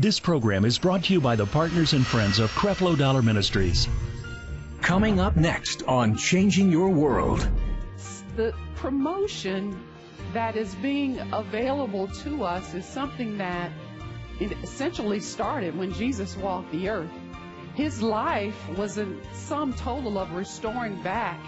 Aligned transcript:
This 0.00 0.20
program 0.20 0.64
is 0.64 0.78
brought 0.78 1.02
to 1.04 1.12
you 1.12 1.20
by 1.20 1.34
the 1.34 1.44
partners 1.44 1.92
and 1.92 2.06
friends 2.06 2.38
of 2.38 2.52
Creflo 2.52 2.96
Dollar 2.96 3.20
Ministries. 3.20 3.88
Coming 4.80 5.18
up 5.18 5.36
next 5.36 5.82
on 5.88 6.16
Changing 6.16 6.70
Your 6.70 6.88
World. 6.88 7.48
The 8.36 8.54
promotion 8.76 9.76
that 10.34 10.54
is 10.54 10.72
being 10.76 11.18
available 11.32 12.06
to 12.22 12.44
us 12.44 12.74
is 12.74 12.86
something 12.86 13.38
that 13.38 13.72
it 14.38 14.52
essentially 14.62 15.18
started 15.18 15.76
when 15.76 15.92
Jesus 15.92 16.36
walked 16.36 16.70
the 16.70 16.90
earth. 16.90 17.10
His 17.74 18.00
life 18.00 18.68
was 18.76 18.98
a 18.98 19.16
sum 19.32 19.72
total 19.72 20.16
of 20.16 20.30
restoring 20.30 21.02
back 21.02 21.40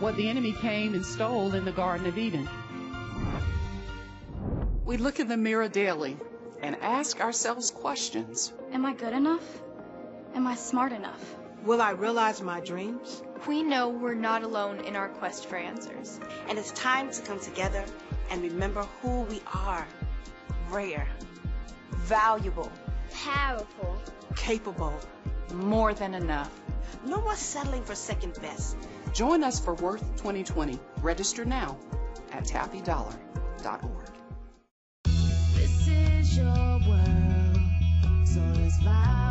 what 0.00 0.16
the 0.16 0.28
enemy 0.28 0.52
came 0.52 0.92
and 0.92 1.02
stole 1.02 1.54
in 1.54 1.64
the 1.64 1.72
Garden 1.72 2.06
of 2.06 2.18
Eden. 2.18 2.46
We 4.84 4.98
look 4.98 5.18
in 5.18 5.28
the 5.28 5.38
mirror 5.38 5.68
daily 5.68 6.18
and 6.62 6.76
ask 6.82 7.20
ourselves 7.20 7.70
questions. 7.70 8.52
Am 8.72 8.84
I 8.86 8.94
good 8.94 9.12
enough? 9.12 9.44
Am 10.34 10.46
I 10.46 10.54
smart 10.54 10.92
enough? 10.92 11.36
Will 11.64 11.80
I 11.80 11.90
realize 11.90 12.42
my 12.42 12.60
dreams? 12.60 13.22
We 13.46 13.62
know 13.62 13.88
we're 13.88 14.14
not 14.14 14.42
alone 14.42 14.80
in 14.80 14.96
our 14.96 15.08
quest 15.08 15.46
for 15.46 15.56
answers. 15.56 16.20
And 16.48 16.58
it's 16.58 16.72
time 16.72 17.10
to 17.10 17.22
come 17.22 17.40
together 17.40 17.84
and 18.30 18.42
remember 18.42 18.86
who 19.02 19.22
we 19.22 19.40
are. 19.52 19.86
Rare, 20.70 21.08
valuable, 21.90 22.70
powerful, 23.12 23.96
capable, 24.34 24.94
more 25.54 25.94
than 25.94 26.14
enough. 26.14 26.50
No 27.04 27.20
more 27.20 27.36
settling 27.36 27.84
for 27.84 27.94
second 27.94 28.40
best. 28.40 28.76
Join 29.12 29.42
us 29.44 29.58
for 29.58 29.74
Worth 29.74 30.02
2020. 30.16 30.78
Register 31.00 31.44
now 31.44 31.78
at 32.32 32.44
taffidollar.org. 32.44 34.05
so 38.68 38.84
let's 38.84 39.25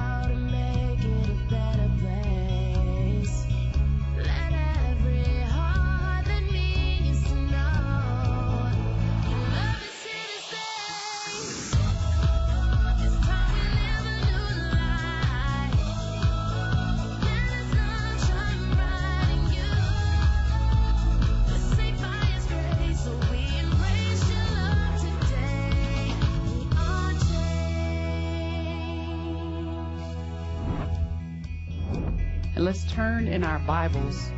let's 32.66 32.92
turn 32.92 33.28
in 33.28 33.44
our 33.44 33.60
Bibles 33.60 34.32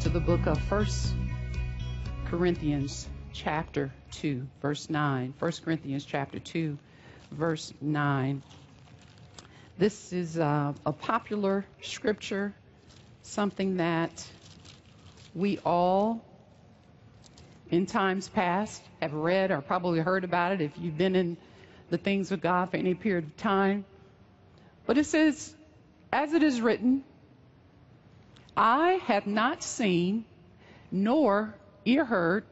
to 0.00 0.08
the 0.08 0.18
book 0.18 0.46
of 0.46 0.58
First 0.62 1.12
Corinthians 2.24 3.06
chapter 3.34 3.92
2, 4.12 4.46
verse 4.62 4.88
9. 4.88 5.34
1 5.38 5.52
Corinthians 5.62 6.06
chapter 6.06 6.38
2, 6.38 6.78
verse 7.32 7.74
9. 7.82 8.42
This 9.76 10.14
is 10.14 10.38
uh, 10.38 10.72
a 10.86 10.92
popular 10.92 11.66
scripture, 11.82 12.54
something 13.20 13.76
that 13.76 14.26
we 15.34 15.58
all, 15.58 16.24
in 17.70 17.84
times 17.84 18.26
past, 18.26 18.82
have 19.02 19.12
read 19.12 19.50
or 19.50 19.60
probably 19.60 20.00
heard 20.00 20.24
about 20.24 20.52
it 20.52 20.62
if 20.62 20.72
you've 20.78 20.96
been 20.96 21.14
in 21.14 21.36
the 21.90 21.98
things 21.98 22.32
of 22.32 22.40
God 22.40 22.70
for 22.70 22.78
any 22.78 22.94
period 22.94 23.26
of 23.26 23.36
time. 23.36 23.84
But 24.86 24.96
it 24.96 25.04
says, 25.04 25.54
as 26.10 26.32
it 26.32 26.42
is 26.42 26.62
written, 26.62 27.04
I 28.56 29.00
have 29.04 29.26
not 29.26 29.62
seen, 29.62 30.24
nor 30.90 31.54
ear 31.84 32.04
heard, 32.04 32.44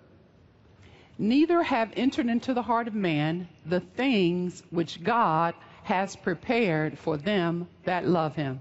neither 1.19 1.62
have 1.62 1.92
entered 1.97 2.26
into 2.26 2.53
the 2.53 2.62
heart 2.62 2.88
of 2.88 2.94
man 2.94 3.48
the 3.65 3.81
things 3.81 4.62
which 4.70 5.03
God 5.03 5.54
has 5.84 6.15
prepared 6.16 6.98
for 6.98 7.16
them 7.16 7.69
that 7.84 8.06
love 8.06 8.37
him. 8.37 8.60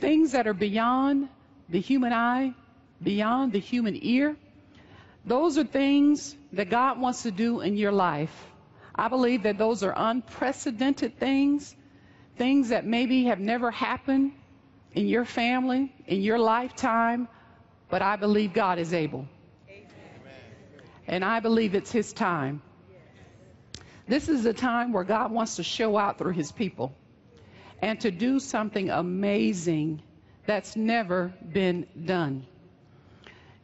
Things 0.00 0.32
that 0.32 0.48
are 0.48 0.54
beyond 0.54 1.28
the 1.68 1.80
human 1.80 2.12
eye, 2.12 2.54
beyond 3.00 3.52
the 3.52 3.60
human 3.60 3.96
ear, 4.02 4.36
those 5.24 5.58
are 5.58 5.64
things 5.64 6.34
that 6.52 6.70
God 6.70 6.98
wants 6.98 7.22
to 7.22 7.30
do 7.30 7.60
in 7.60 7.76
your 7.76 7.92
life. 7.92 8.46
I 8.94 9.08
believe 9.08 9.44
that 9.44 9.58
those 9.58 9.84
are 9.84 9.94
unprecedented 9.96 11.18
things, 11.18 11.74
things 12.36 12.70
that 12.70 12.84
maybe 12.84 13.24
have 13.24 13.38
never 13.38 13.70
happened 13.70 14.32
in 14.94 15.08
your 15.08 15.24
family, 15.24 15.94
in 16.06 16.20
your 16.20 16.38
lifetime, 16.38 17.28
but 17.88 18.02
I 18.02 18.16
believe 18.16 18.52
God 18.52 18.78
is 18.78 18.92
able. 18.92 19.26
And 21.06 21.24
I 21.24 21.40
believe 21.40 21.74
it's 21.74 21.90
His 21.90 22.12
time. 22.12 22.62
This 24.06 24.28
is 24.28 24.44
a 24.46 24.52
time 24.52 24.92
where 24.92 25.04
God 25.04 25.30
wants 25.30 25.56
to 25.56 25.62
show 25.62 25.96
out 25.96 26.18
through 26.18 26.32
His 26.32 26.52
people 26.52 26.94
and 27.80 28.00
to 28.00 28.10
do 28.10 28.38
something 28.38 28.90
amazing 28.90 30.02
that's 30.46 30.76
never 30.76 31.32
been 31.52 31.86
done. 32.04 32.46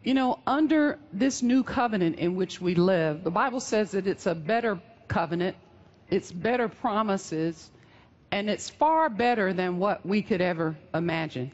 You 0.05 0.15
know, 0.15 0.39
under 0.47 0.99
this 1.13 1.43
new 1.43 1.63
covenant 1.63 2.17
in 2.19 2.37
which 2.37 2.61
we 2.61 2.75
live, 2.75 3.25
the 3.25 3.31
Bible 3.31 3.61
says 3.61 3.93
that 3.93 4.07
it's 4.07 4.27
a 4.27 4.35
better 4.35 4.81
covenant, 5.09 5.57
it's 6.09 6.31
better 6.31 6.69
promises, 6.69 7.71
and 8.31 8.51
it's 8.51 8.71
far 8.71 9.09
better 9.09 9.53
than 9.53 9.79
what 9.79 10.05
we 10.05 10.23
could 10.23 10.41
ever 10.41 10.77
imagine. 10.95 11.53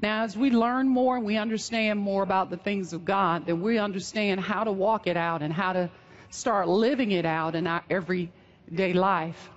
Now, 0.00 0.22
as 0.22 0.36
we 0.36 0.50
learn 0.50 0.88
more 0.88 1.16
and 1.16 1.26
we 1.26 1.36
understand 1.36 1.98
more 1.98 2.22
about 2.22 2.50
the 2.50 2.56
things 2.56 2.92
of 2.92 3.04
God, 3.04 3.46
then 3.46 3.62
we 3.62 3.78
understand 3.78 4.40
how 4.40 4.64
to 4.64 4.72
walk 4.72 5.06
it 5.06 5.16
out 5.16 5.42
and 5.42 5.52
how 5.52 5.72
to 5.72 5.90
start 6.30 6.68
living 6.68 7.10
it 7.10 7.24
out 7.24 7.54
in 7.54 7.66
our 7.66 7.82
everyday 7.90 8.92
life. 8.92 9.50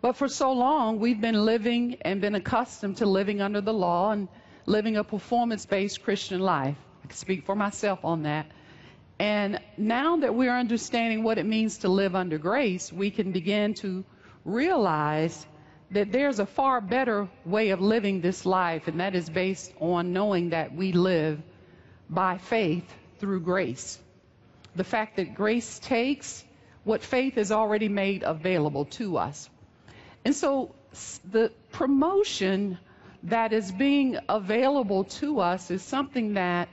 But 0.00 0.16
for 0.16 0.28
so 0.28 0.52
long, 0.52 0.98
we've 0.98 1.20
been 1.20 1.44
living 1.44 1.98
and 2.02 2.20
been 2.20 2.34
accustomed 2.34 2.98
to 2.98 3.06
living 3.06 3.40
under 3.40 3.60
the 3.60 3.72
law 3.72 4.10
and 4.10 4.28
living 4.66 4.96
a 4.96 5.04
performance 5.04 5.66
based 5.66 6.02
Christian 6.02 6.40
life. 6.40 6.76
I 7.04 7.06
can 7.08 7.16
speak 7.16 7.46
for 7.46 7.54
myself 7.54 8.04
on 8.04 8.24
that. 8.24 8.46
And 9.18 9.60
now 9.78 10.16
that 10.18 10.34
we're 10.34 10.56
understanding 10.56 11.22
what 11.22 11.38
it 11.38 11.46
means 11.46 11.78
to 11.78 11.88
live 11.88 12.14
under 12.14 12.38
grace, 12.38 12.92
we 12.92 13.10
can 13.10 13.32
begin 13.32 13.74
to 13.74 14.04
realize 14.44 15.46
that 15.90 16.10
there's 16.12 16.38
a 16.38 16.46
far 16.46 16.80
better 16.80 17.28
way 17.44 17.70
of 17.70 17.80
living 17.80 18.20
this 18.20 18.44
life, 18.44 18.88
and 18.88 19.00
that 19.00 19.14
is 19.14 19.28
based 19.30 19.72
on 19.80 20.12
knowing 20.12 20.50
that 20.50 20.74
we 20.74 20.92
live 20.92 21.40
by 22.10 22.38
faith 22.38 22.84
through 23.18 23.40
grace. 23.40 23.98
The 24.74 24.84
fact 24.84 25.16
that 25.16 25.34
grace 25.34 25.78
takes 25.78 26.44
what 26.84 27.02
faith 27.02 27.34
has 27.34 27.52
already 27.52 27.88
made 27.88 28.22
available 28.22 28.84
to 28.84 29.16
us. 29.16 29.48
And 30.24 30.34
so 30.34 30.74
the 31.30 31.52
promotion 31.72 32.78
that 33.24 33.52
is 33.52 33.72
being 33.72 34.18
available 34.28 35.04
to 35.04 35.40
us 35.40 35.70
is 35.70 35.82
something 35.82 36.34
that 36.34 36.68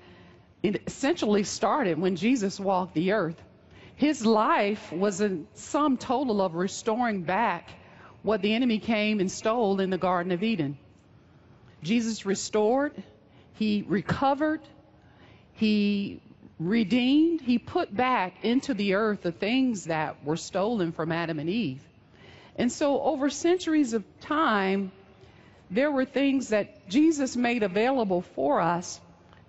essentially 0.63 1.43
started 1.43 1.99
when 1.99 2.15
Jesus 2.15 2.59
walked 2.59 2.93
the 2.93 3.13
earth. 3.13 3.41
His 3.95 4.25
life 4.25 4.91
was 4.91 5.21
a 5.21 5.39
sum 5.53 5.97
total 5.97 6.41
of 6.41 6.55
restoring 6.55 7.23
back 7.23 7.69
what 8.23 8.41
the 8.41 8.53
enemy 8.53 8.79
came 8.79 9.19
and 9.19 9.31
stole 9.31 9.79
in 9.79 9.89
the 9.89 9.97
Garden 9.97 10.31
of 10.31 10.41
Eden. 10.41 10.77
Jesus 11.83 12.25
restored, 12.25 12.93
he 13.55 13.83
recovered, 13.87 14.61
he 15.53 16.21
redeemed, 16.57 17.41
he 17.41 17.59
put 17.59 17.95
back 17.95 18.43
into 18.43 18.73
the 18.73 18.95
earth 18.95 19.21
the 19.21 19.33
things 19.33 19.85
that 19.85 20.23
were 20.23 20.37
stolen 20.37 20.93
from 20.93 21.11
Adam 21.11 21.39
and 21.39 21.49
Eve. 21.49 21.81
And 22.55 22.71
so, 22.71 23.01
over 23.01 23.29
centuries 23.29 23.93
of 23.93 24.05
time, 24.21 24.91
there 25.69 25.91
were 25.91 26.05
things 26.05 26.49
that 26.49 26.87
Jesus 26.87 27.35
made 27.35 27.63
available 27.63 28.21
for 28.21 28.61
us. 28.61 29.01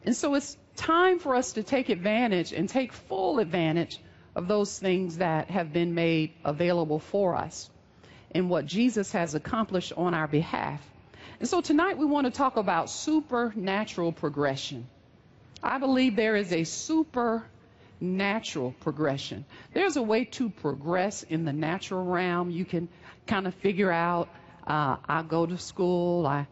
And 0.04 0.16
so, 0.16 0.34
it's 0.34 0.56
time 0.74 1.20
for 1.20 1.36
us 1.36 1.52
to 1.52 1.62
take 1.62 1.90
advantage 1.90 2.52
and 2.52 2.68
take 2.68 2.92
full 2.92 3.38
advantage 3.38 4.00
of 4.34 4.48
those 4.48 4.76
things 4.76 5.18
that 5.18 5.50
have 5.50 5.72
been 5.72 5.94
made 5.94 6.32
available 6.44 6.98
for 6.98 7.36
us 7.36 7.70
and 8.34 8.50
what 8.50 8.66
Jesus 8.66 9.12
has 9.12 9.34
accomplished 9.34 9.92
on 9.96 10.12
our 10.12 10.26
behalf. 10.26 10.82
And 11.40 11.48
so 11.48 11.60
tonight 11.60 11.96
we 11.98 12.04
want 12.04 12.26
to 12.26 12.32
talk 12.32 12.56
about 12.56 12.90
supernatural 12.90 14.12
progression. 14.12 14.86
I 15.62 15.78
believe 15.78 16.16
there 16.16 16.36
is 16.36 16.52
a 16.52 16.64
supernatural 16.64 17.44
progression. 18.80 19.44
There's 19.72 19.96
a 19.96 20.02
way 20.02 20.24
to 20.26 20.50
progress 20.50 21.22
in 21.22 21.44
the 21.44 21.52
natural 21.52 22.04
realm. 22.04 22.50
You 22.50 22.64
can 22.64 22.88
kind 23.26 23.46
of 23.46 23.54
figure 23.54 23.90
out 23.90 24.28
uh, 24.66 24.96
I 25.08 25.22
go 25.22 25.46
to 25.46 25.58
school, 25.58 26.26
I 26.26 26.46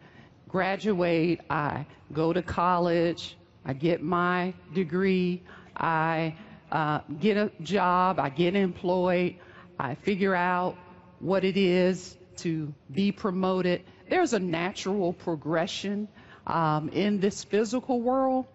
graduate, 0.47 1.41
I 1.49 1.85
go 2.11 2.31
to 2.31 2.41
college, 2.41 3.35
I 3.65 3.73
get 3.73 4.01
my 4.03 4.53
degree, 4.73 5.41
I 5.75 6.35
uh, 6.71 6.99
get 7.19 7.37
a 7.37 7.51
job, 7.61 8.19
I 8.19 8.29
get 8.29 8.55
employed, 8.55 9.35
I 9.79 9.95
figure 9.95 10.35
out 10.35 10.77
what 11.23 11.43
it 11.43 11.57
is 11.57 12.17
to 12.37 12.73
be 12.91 13.11
promoted. 13.11 13.83
There's 14.09 14.33
a 14.33 14.39
natural 14.39 15.13
progression 15.13 16.07
um, 16.45 16.89
in 16.89 17.19
this 17.19 17.43
physical 17.43 18.01
world. 18.01 18.45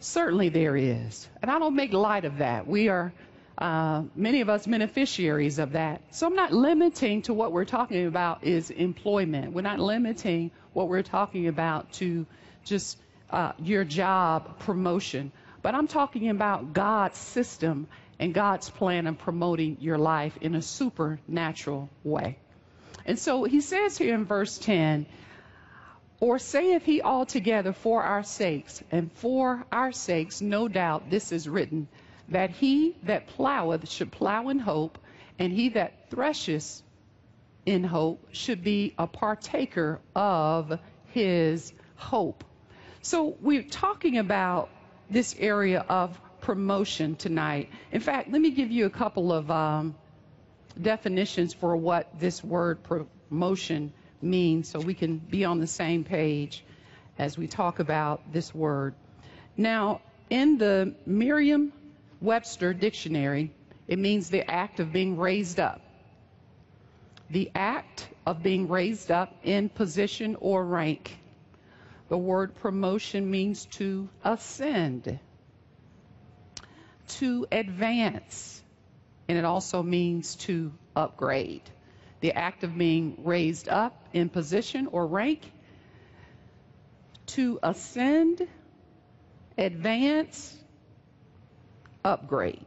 Certainly 0.00 0.50
there 0.50 0.76
is. 0.76 1.28
And 1.42 1.50
I 1.50 1.58
don't 1.58 1.76
make 1.76 1.92
light 1.92 2.24
of 2.24 2.38
that. 2.38 2.66
We 2.66 2.88
are, 2.88 3.12
uh, 3.58 4.04
many 4.14 4.40
of 4.40 4.48
us, 4.48 4.66
beneficiaries 4.66 5.58
of 5.58 5.72
that. 5.72 6.02
So 6.14 6.26
I'm 6.26 6.34
not 6.34 6.52
limiting 6.52 7.22
to 7.22 7.34
what 7.34 7.52
we're 7.52 7.64
talking 7.64 8.06
about 8.06 8.44
is 8.44 8.70
employment. 8.70 9.52
We're 9.52 9.62
not 9.62 9.78
limiting 9.78 10.50
what 10.72 10.88
we're 10.88 11.02
talking 11.02 11.48
about 11.48 11.92
to 11.94 12.26
just 12.64 12.98
uh, 13.30 13.52
your 13.58 13.84
job 13.84 14.58
promotion. 14.60 15.32
But 15.64 15.74
I'm 15.74 15.88
talking 15.88 16.28
about 16.28 16.74
God's 16.74 17.16
system 17.16 17.86
and 18.18 18.34
God's 18.34 18.68
plan 18.68 19.06
of 19.06 19.16
promoting 19.16 19.78
your 19.80 19.96
life 19.96 20.36
in 20.42 20.54
a 20.54 20.60
supernatural 20.60 21.88
way. 22.04 22.36
And 23.06 23.18
so 23.18 23.44
he 23.44 23.62
says 23.62 23.96
here 23.96 24.14
in 24.14 24.26
verse 24.26 24.58
10, 24.58 25.06
or 26.20 26.38
saith 26.38 26.82
he 26.82 27.00
altogether 27.00 27.72
for 27.72 28.02
our 28.02 28.24
sakes, 28.24 28.84
and 28.90 29.10
for 29.10 29.64
our 29.72 29.90
sakes, 29.90 30.42
no 30.42 30.68
doubt 30.68 31.08
this 31.08 31.32
is 31.32 31.48
written, 31.48 31.88
that 32.28 32.50
he 32.50 32.94
that 33.04 33.28
ploweth 33.28 33.88
should 33.88 34.12
plow 34.12 34.50
in 34.50 34.58
hope, 34.58 34.98
and 35.38 35.50
he 35.50 35.70
that 35.70 36.10
thresheth 36.10 36.82
in 37.64 37.84
hope 37.84 38.22
should 38.32 38.62
be 38.62 38.92
a 38.98 39.06
partaker 39.06 39.98
of 40.14 40.78
his 41.06 41.72
hope. 41.96 42.44
So 43.00 43.34
we're 43.40 43.62
talking 43.62 44.18
about 44.18 44.68
this 45.10 45.34
area 45.38 45.84
of 45.88 46.18
promotion 46.40 47.16
tonight. 47.16 47.70
In 47.92 48.00
fact, 48.00 48.30
let 48.30 48.40
me 48.40 48.50
give 48.50 48.70
you 48.70 48.86
a 48.86 48.90
couple 48.90 49.32
of 49.32 49.50
um, 49.50 49.94
definitions 50.80 51.54
for 51.54 51.76
what 51.76 52.18
this 52.18 52.42
word 52.42 52.78
promotion 52.82 53.92
means 54.20 54.68
so 54.68 54.80
we 54.80 54.94
can 54.94 55.18
be 55.18 55.44
on 55.44 55.60
the 55.60 55.66
same 55.66 56.04
page 56.04 56.64
as 57.18 57.38
we 57.38 57.46
talk 57.46 57.78
about 57.78 58.32
this 58.32 58.54
word. 58.54 58.94
Now, 59.56 60.00
in 60.30 60.58
the 60.58 60.94
Merriam 61.06 61.72
Webster 62.20 62.74
dictionary, 62.74 63.52
it 63.86 63.98
means 63.98 64.30
the 64.30 64.50
act 64.50 64.80
of 64.80 64.92
being 64.92 65.16
raised 65.16 65.60
up. 65.60 65.80
The 67.30 67.50
act 67.54 68.08
of 68.26 68.42
being 68.42 68.68
raised 68.68 69.10
up 69.10 69.34
in 69.44 69.68
position 69.68 70.36
or 70.40 70.64
rank. 70.64 71.16
The 72.08 72.18
word 72.18 72.54
promotion 72.56 73.30
means 73.30 73.66
to 73.72 74.08
ascend, 74.22 75.18
to 77.08 77.46
advance, 77.50 78.62
and 79.28 79.38
it 79.38 79.44
also 79.44 79.82
means 79.82 80.36
to 80.36 80.72
upgrade. 80.94 81.62
The 82.20 82.32
act 82.32 82.62
of 82.62 82.76
being 82.76 83.18
raised 83.24 83.68
up 83.68 84.08
in 84.12 84.28
position 84.28 84.88
or 84.92 85.06
rank, 85.06 85.40
to 87.26 87.58
ascend, 87.62 88.46
advance, 89.56 90.56
upgrade. 92.04 92.66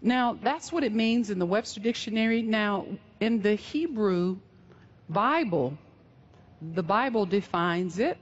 Now, 0.00 0.38
that's 0.40 0.72
what 0.72 0.84
it 0.84 0.94
means 0.94 1.30
in 1.30 1.38
the 1.38 1.46
Webster 1.46 1.80
Dictionary. 1.80 2.42
Now, 2.42 2.86
in 3.20 3.42
the 3.42 3.56
Hebrew 3.56 4.38
Bible, 5.08 5.76
the 6.62 6.82
Bible 6.82 7.26
defines 7.26 7.98
it, 7.98 8.16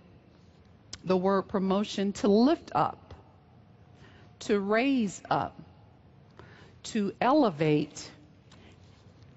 the 1.07 1.17
word 1.17 1.43
promotion, 1.43 2.13
to 2.13 2.29
lift 2.29 2.73
up, 2.75 3.15
to 4.41 4.59
raise 4.59 5.23
up, 5.31 5.57
to 6.83 7.13
elevate, 7.21 8.11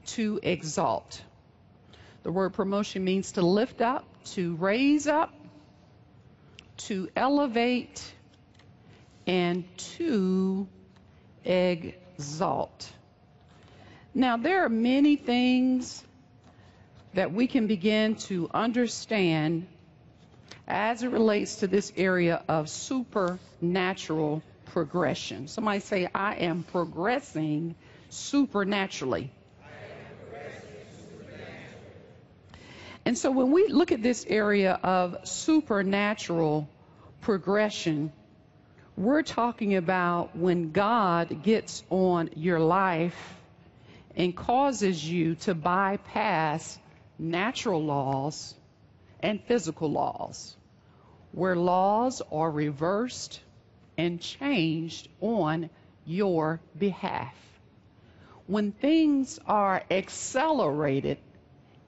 to 0.07 0.39
exalt. 0.41 1.21
The 2.23 2.31
word 2.31 2.53
promotion 2.53 3.03
means 3.03 3.33
to 3.33 3.43
lift 3.43 3.81
up, 3.81 4.03
to 4.31 4.55
raise 4.55 5.05
up, 5.05 5.31
to 6.77 7.07
elevate, 7.15 8.13
and 9.27 9.63
to 9.77 10.67
exalt. 11.45 12.91
Now, 14.15 14.37
there 14.37 14.65
are 14.65 14.69
many 14.69 15.17
things 15.17 16.03
that 17.13 17.31
we 17.31 17.45
can 17.45 17.67
begin 17.67 18.15
to 18.15 18.49
understand 18.51 19.67
as 20.69 21.03
it 21.03 21.09
relates 21.09 21.57
to 21.57 21.67
this 21.67 21.91
area 21.97 22.43
of 22.47 22.69
supernatural 22.69 24.43
progression. 24.65 25.47
Somebody 25.47 25.79
say, 25.79 26.07
I 26.13 26.35
am 26.35 26.63
progressing 26.63 27.75
supernaturally. 28.09 29.31
And 33.05 33.17
so 33.17 33.31
when 33.31 33.51
we 33.51 33.67
look 33.69 33.91
at 33.91 34.03
this 34.03 34.25
area 34.27 34.79
of 34.83 35.27
supernatural 35.27 36.69
progression, 37.21 38.11
we're 38.95 39.23
talking 39.23 39.75
about 39.75 40.35
when 40.35 40.71
God 40.71 41.41
gets 41.41 41.83
on 41.89 42.29
your 42.35 42.59
life 42.59 43.17
and 44.15 44.35
causes 44.35 45.03
you 45.03 45.35
to 45.35 45.55
bypass 45.55 46.77
natural 47.17 47.83
laws 47.83 48.53
and 49.21 49.41
physical 49.43 49.91
laws, 49.91 50.55
where 51.31 51.55
laws 51.55 52.21
are 52.31 52.49
reversed 52.49 53.39
and 53.97 54.19
changed 54.19 55.07
on 55.21 55.69
your 56.05 56.59
behalf. 56.77 57.35
When 58.47 58.71
things 58.71 59.39
are 59.45 59.83
accelerated 59.91 61.17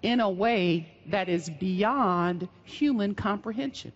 in 0.01 0.19
a 0.19 0.29
way 0.29 0.91
that 1.07 1.29
is 1.29 1.49
beyond 1.49 2.47
human 2.63 3.15
comprehension. 3.15 3.91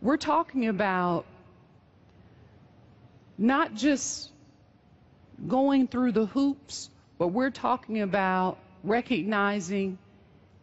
We're 0.00 0.16
talking 0.16 0.68
about 0.68 1.24
not 3.36 3.74
just 3.74 4.30
going 5.46 5.88
through 5.88 6.12
the 6.12 6.26
hoops, 6.26 6.90
but 7.18 7.28
we're 7.28 7.50
talking 7.50 8.00
about 8.00 8.58
recognizing 8.84 9.98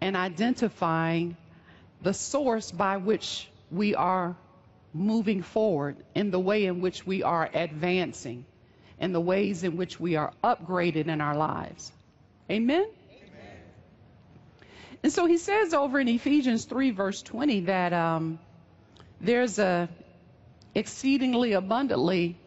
and 0.01 0.15
identifying 0.15 1.35
the 2.06 2.13
source 2.13 2.72
by 2.72 2.98
which 2.98 3.50
we 3.72 3.96
are 3.96 4.36
moving 4.94 5.42
forward 5.42 5.98
in 6.13 6.30
the 6.30 6.40
way 6.40 6.66
in 6.66 6.80
which 6.80 7.04
we 7.04 7.24
are 7.24 7.50
advancing 7.52 8.46
and 9.00 9.13
the 9.13 9.19
ways 9.19 9.63
in 9.63 9.75
which 9.75 10.00
we 10.00 10.16
are 10.16 10.31
upgraded 10.44 11.07
in 11.07 11.19
our 11.19 11.36
lives. 11.36 11.92
Amen? 12.48 12.88
Amen. 13.10 13.57
And 15.01 15.12
so 15.12 15.25
he 15.25 15.39
says 15.39 15.74
over 15.74 16.00
in 16.00 16.08
Ephesians 16.08 16.65
3, 16.65 16.91
verse 16.91 17.24
20, 17.24 17.62
that 17.62 17.91
um, 17.91 18.38
there's 19.20 19.58
a 19.58 19.89
exceedingly 20.75 21.53
abundantly 21.53 22.38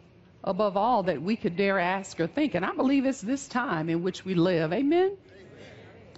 above 0.41 0.77
all 0.77 1.03
that 1.03 1.21
we 1.21 1.35
could 1.35 1.57
dare 1.57 1.79
ask 1.79 2.17
or 2.21 2.27
think. 2.27 2.55
And 2.55 2.65
I 2.65 2.73
believe 2.73 3.05
it's 3.05 3.19
this 3.19 3.45
time 3.49 3.89
in 3.89 4.03
which 4.03 4.23
we 4.23 4.35
live. 4.35 4.71
Amen? 4.71 5.17
Amen. 5.17 5.17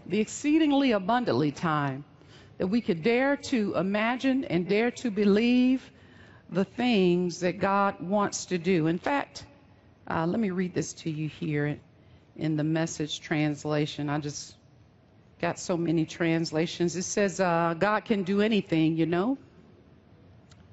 The 0.06 0.20
exceedingly 0.20 0.92
abundantly 0.92 1.52
time 1.52 2.06
that 2.62 2.68
we 2.68 2.80
could 2.80 3.02
dare 3.02 3.38
to 3.38 3.74
imagine 3.76 4.46
and 4.46 4.68
dare 4.70 4.92
to 4.92 5.10
believe 5.10 5.82
the 6.52 6.64
things 6.64 7.40
that 7.40 7.60
God 7.60 8.00
wants 8.00 8.46
to 8.46 8.60
do. 8.60 8.86
In 8.86 9.00
fact, 9.00 9.44
uh, 10.08 10.28
let 10.28 10.40
me 10.40 10.52
read 10.52 10.72
this 10.72 10.94
to 10.94 11.10
you 11.10 11.28
here 11.28 11.80
in 12.36 12.58
the 12.58 12.64
message 12.64 13.20
translation. 13.20 14.12
I 14.12 14.20
just 14.20 14.54
got 15.42 15.58
so 15.58 15.76
many 15.76 16.06
translations. 16.06 16.96
It 16.96 17.02
says, 17.02 17.40
uh, 17.40 17.74
God 17.80 18.06
can 18.06 18.22
do 18.22 18.42
anything, 18.42 18.96
you 18.96 19.08
know. 19.08 19.40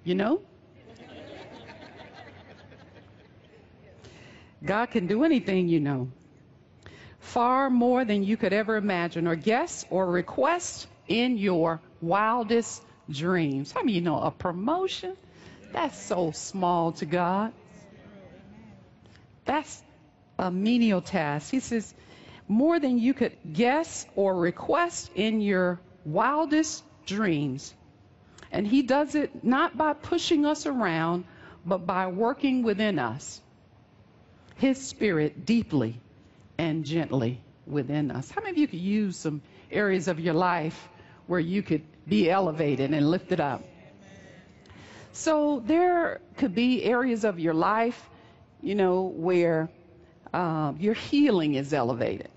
You 0.04 0.14
know? 0.14 0.42
God 4.62 4.90
can 4.90 5.06
do 5.06 5.24
anything, 5.24 5.68
you 5.68 5.80
know. 5.80 6.10
Far 7.18 7.70
more 7.70 8.04
than 8.04 8.24
you 8.24 8.36
could 8.36 8.52
ever 8.52 8.76
imagine 8.76 9.26
or 9.26 9.36
guess 9.36 9.86
or 9.88 10.04
request 10.04 10.86
in 11.08 11.38
your 11.38 11.80
wildest 12.00 12.82
dreams. 13.10 13.72
How 13.72 13.80
I 13.80 13.82
many 13.82 13.94
you 13.94 14.00
know 14.00 14.20
a 14.20 14.30
promotion? 14.30 15.16
That's 15.72 15.98
so 15.98 16.30
small 16.32 16.92
to 16.92 17.06
God. 17.06 17.52
That's 19.44 19.82
a 20.38 20.50
menial 20.50 21.00
task. 21.00 21.50
He 21.50 21.60
says, 21.60 21.92
more 22.46 22.78
than 22.80 22.98
you 22.98 23.14
could 23.14 23.36
guess 23.52 24.06
or 24.14 24.36
request 24.36 25.10
in 25.14 25.40
your 25.40 25.80
wildest 26.04 26.82
dreams. 27.06 27.74
And 28.50 28.66
He 28.66 28.82
does 28.82 29.14
it 29.14 29.44
not 29.44 29.76
by 29.76 29.92
pushing 29.92 30.46
us 30.46 30.66
around, 30.66 31.24
but 31.66 31.86
by 31.86 32.06
working 32.06 32.62
within 32.62 32.98
us. 32.98 33.40
His 34.56 34.80
Spirit 34.80 35.44
deeply 35.44 36.00
and 36.56 36.84
gently 36.84 37.40
within 37.66 38.10
us. 38.10 38.30
How 38.30 38.40
many 38.40 38.52
of 38.52 38.58
you 38.58 38.66
could 38.66 38.80
use 38.80 39.16
some 39.16 39.42
areas 39.70 40.08
of 40.08 40.18
your 40.18 40.34
life 40.34 40.88
where 41.28 41.38
you 41.38 41.62
could 41.62 41.82
be 42.08 42.28
elevated 42.28 42.92
and 42.92 43.08
lifted 43.08 43.38
up? 43.38 43.62
So 45.12 45.62
there 45.64 46.20
could 46.36 46.54
be 46.54 46.82
areas 46.82 47.24
of 47.24 47.38
your 47.38 47.54
life, 47.54 48.00
you 48.60 48.74
know, 48.74 49.02
where 49.02 49.68
um, 50.32 50.76
your 50.80 50.94
healing 50.94 51.54
is 51.54 51.72
elevated. 51.72 52.30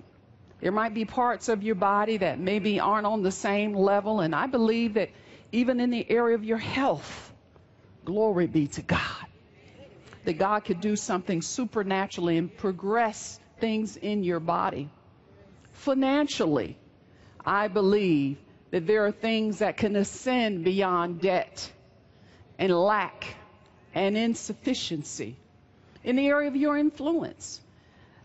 There 0.59 0.71
might 0.71 0.93
be 0.93 1.05
parts 1.05 1.49
of 1.49 1.63
your 1.63 1.75
body 1.75 2.17
that 2.17 2.39
maybe 2.39 2.79
aren't 2.79 3.07
on 3.07 3.23
the 3.23 3.31
same 3.31 3.73
level, 3.73 4.19
and 4.19 4.35
I 4.35 4.45
believe 4.45 4.93
that 4.93 5.09
even 5.51 5.79
in 5.79 5.89
the 5.89 6.09
area 6.09 6.35
of 6.35 6.43
your 6.43 6.59
health, 6.59 7.33
glory 8.05 8.47
be 8.47 8.67
to 8.67 8.81
God, 8.81 9.25
that 10.25 10.37
God 10.37 10.65
could 10.65 10.81
do 10.81 10.95
something 10.95 11.41
supernaturally 11.41 12.37
and 12.37 12.55
progress 12.55 13.39
things 13.59 13.97
in 13.97 14.23
your 14.23 14.39
body. 14.39 14.89
Financially, 15.73 16.77
I 17.43 17.67
believe 17.67 18.37
that 18.71 18.87
there 18.87 19.05
are 19.05 19.11
things 19.11 19.59
that 19.59 19.77
can 19.77 19.95
ascend 19.95 20.63
beyond 20.63 21.21
debt 21.21 21.71
and 22.57 22.73
lack 22.73 23.35
and 23.93 24.17
insufficiency. 24.17 25.35
In 26.03 26.15
the 26.15 26.27
area 26.27 26.47
of 26.47 26.55
your 26.55 26.77
influence, 26.77 27.61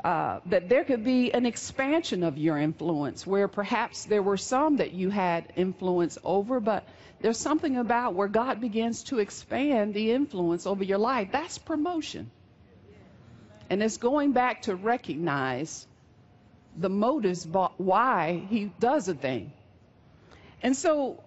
uh, 0.04 0.40
that 0.46 0.68
there 0.68 0.84
could 0.84 1.04
be 1.04 1.32
an 1.32 1.46
expansion 1.46 2.22
of 2.22 2.38
your 2.38 2.56
influence 2.56 3.26
where 3.26 3.48
perhaps 3.48 4.04
there 4.04 4.22
were 4.22 4.36
some 4.36 4.76
that 4.76 4.92
you 4.92 5.10
had 5.10 5.52
influence 5.56 6.16
over, 6.22 6.60
but 6.60 6.86
there's 7.20 7.38
something 7.38 7.76
about 7.76 8.14
where 8.14 8.28
God 8.28 8.60
begins 8.60 9.02
to 9.04 9.18
expand 9.18 9.94
the 9.94 10.12
influence 10.12 10.66
over 10.66 10.84
your 10.84 10.98
life. 10.98 11.30
That's 11.32 11.58
promotion. 11.58 12.30
And 13.68 13.82
it's 13.82 13.96
going 13.96 14.32
back 14.32 14.62
to 14.62 14.76
recognize 14.76 15.86
the 16.76 16.88
motives 16.88 17.46
why 17.46 18.46
he 18.48 18.70
does 18.78 19.08
a 19.08 19.14
thing. 19.14 19.52
And 20.62 20.76
so 20.76 21.22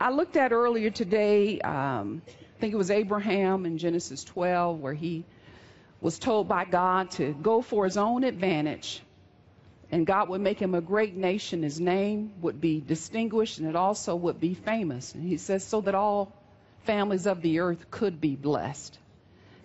I 0.00 0.10
looked 0.10 0.36
at 0.36 0.52
earlier 0.52 0.90
today, 0.90 1.60
um, 1.60 2.22
I 2.26 2.60
think 2.60 2.72
it 2.72 2.76
was 2.76 2.90
Abraham 2.90 3.66
in 3.66 3.78
Genesis 3.78 4.24
12, 4.24 4.80
where 4.80 4.94
he 4.94 5.24
was 6.00 6.18
told 6.18 6.48
by 6.48 6.64
God 6.64 7.10
to 7.12 7.32
go 7.34 7.62
for 7.62 7.84
his 7.84 7.96
own 7.96 8.24
advantage. 8.24 9.02
And 9.90 10.06
God 10.06 10.28
would 10.28 10.40
make 10.40 10.60
him 10.60 10.74
a 10.74 10.80
great 10.80 11.16
nation. 11.16 11.62
His 11.62 11.80
name 11.80 12.32
would 12.42 12.60
be 12.60 12.80
distinguished 12.80 13.58
and 13.58 13.68
it 13.68 13.76
also 13.76 14.14
would 14.14 14.38
be 14.38 14.54
famous. 14.54 15.14
And 15.14 15.26
he 15.26 15.38
says, 15.38 15.64
so 15.64 15.80
that 15.80 15.94
all 15.94 16.32
families 16.84 17.26
of 17.26 17.42
the 17.42 17.60
earth 17.60 17.90
could 17.90 18.20
be 18.20 18.36
blessed. 18.36 18.98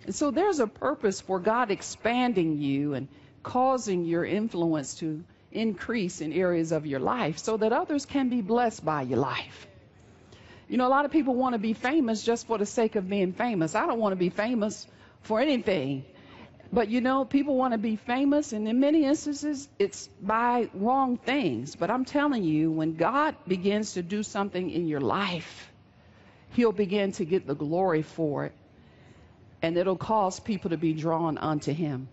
And 0.04 0.14
so 0.14 0.30
there's 0.30 0.60
a 0.60 0.66
purpose 0.66 1.20
for 1.20 1.38
God 1.40 1.70
expanding 1.70 2.58
you 2.58 2.94
and 2.94 3.08
causing 3.42 4.04
your 4.04 4.24
influence 4.24 4.94
to 4.96 5.24
increase 5.54 6.20
in 6.20 6.32
areas 6.32 6.72
of 6.72 6.86
your 6.86 7.00
life 7.00 7.38
so 7.38 7.56
that 7.56 7.72
others 7.72 8.06
can 8.06 8.28
be 8.28 8.42
blessed 8.42 8.84
by 8.84 9.02
your 9.02 9.18
life. 9.18 9.66
You 10.68 10.78
know, 10.78 10.86
a 10.86 10.88
lot 10.88 11.04
of 11.04 11.10
people 11.10 11.34
want 11.34 11.54
to 11.54 11.58
be 11.58 11.72
famous 11.72 12.22
just 12.22 12.46
for 12.46 12.58
the 12.58 12.66
sake 12.66 12.96
of 12.96 13.08
being 13.08 13.32
famous. 13.32 13.74
I 13.74 13.86
don't 13.86 13.98
want 13.98 14.12
to 14.12 14.16
be 14.16 14.30
famous 14.30 14.86
for 15.22 15.40
anything. 15.40 16.04
But 16.72 16.88
you 16.88 17.00
know, 17.00 17.24
people 17.24 17.56
want 17.56 17.72
to 17.72 17.78
be 17.78 17.94
famous, 17.94 18.52
and 18.52 18.66
in 18.66 18.80
many 18.80 19.04
instances, 19.04 19.68
it's 19.78 20.08
by 20.20 20.70
wrong 20.74 21.18
things. 21.18 21.76
But 21.76 21.90
I'm 21.90 22.04
telling 22.04 22.42
you, 22.42 22.72
when 22.72 22.96
God 22.96 23.36
begins 23.46 23.92
to 23.92 24.02
do 24.02 24.24
something 24.24 24.70
in 24.70 24.88
your 24.88 25.00
life, 25.00 25.70
He'll 26.50 26.72
begin 26.72 27.12
to 27.12 27.24
get 27.24 27.46
the 27.46 27.54
glory 27.54 28.02
for 28.02 28.46
it, 28.46 28.52
and 29.62 29.76
it'll 29.76 29.96
cause 29.96 30.40
people 30.40 30.70
to 30.70 30.76
be 30.76 30.94
drawn 30.94 31.38
unto 31.38 31.72
Him. 31.72 32.08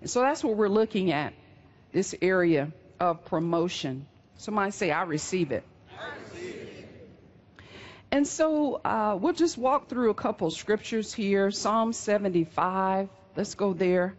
And 0.00 0.08
so 0.08 0.20
that's 0.20 0.44
what 0.44 0.56
we're 0.56 0.68
looking 0.68 1.10
at 1.10 1.32
this 1.92 2.14
area 2.20 2.72
of 3.00 3.24
promotion. 3.24 4.06
Somebody 4.36 4.70
say, 4.70 4.90
I 4.90 5.02
receive 5.02 5.52
it. 5.52 5.64
And 8.10 8.26
so 8.26 8.76
uh, 8.76 9.18
we'll 9.20 9.34
just 9.34 9.58
walk 9.58 9.88
through 9.88 10.10
a 10.10 10.14
couple 10.14 10.50
scriptures 10.50 11.12
here. 11.12 11.50
Psalm 11.50 11.92
75. 11.92 13.08
Let's 13.36 13.54
go 13.54 13.74
there. 13.74 14.14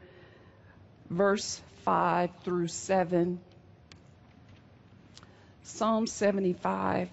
Verse 1.10 1.60
5 1.86 2.30
through 2.44 2.68
7. 2.68 3.40
Psalm 5.64 6.06
75. 6.06 7.10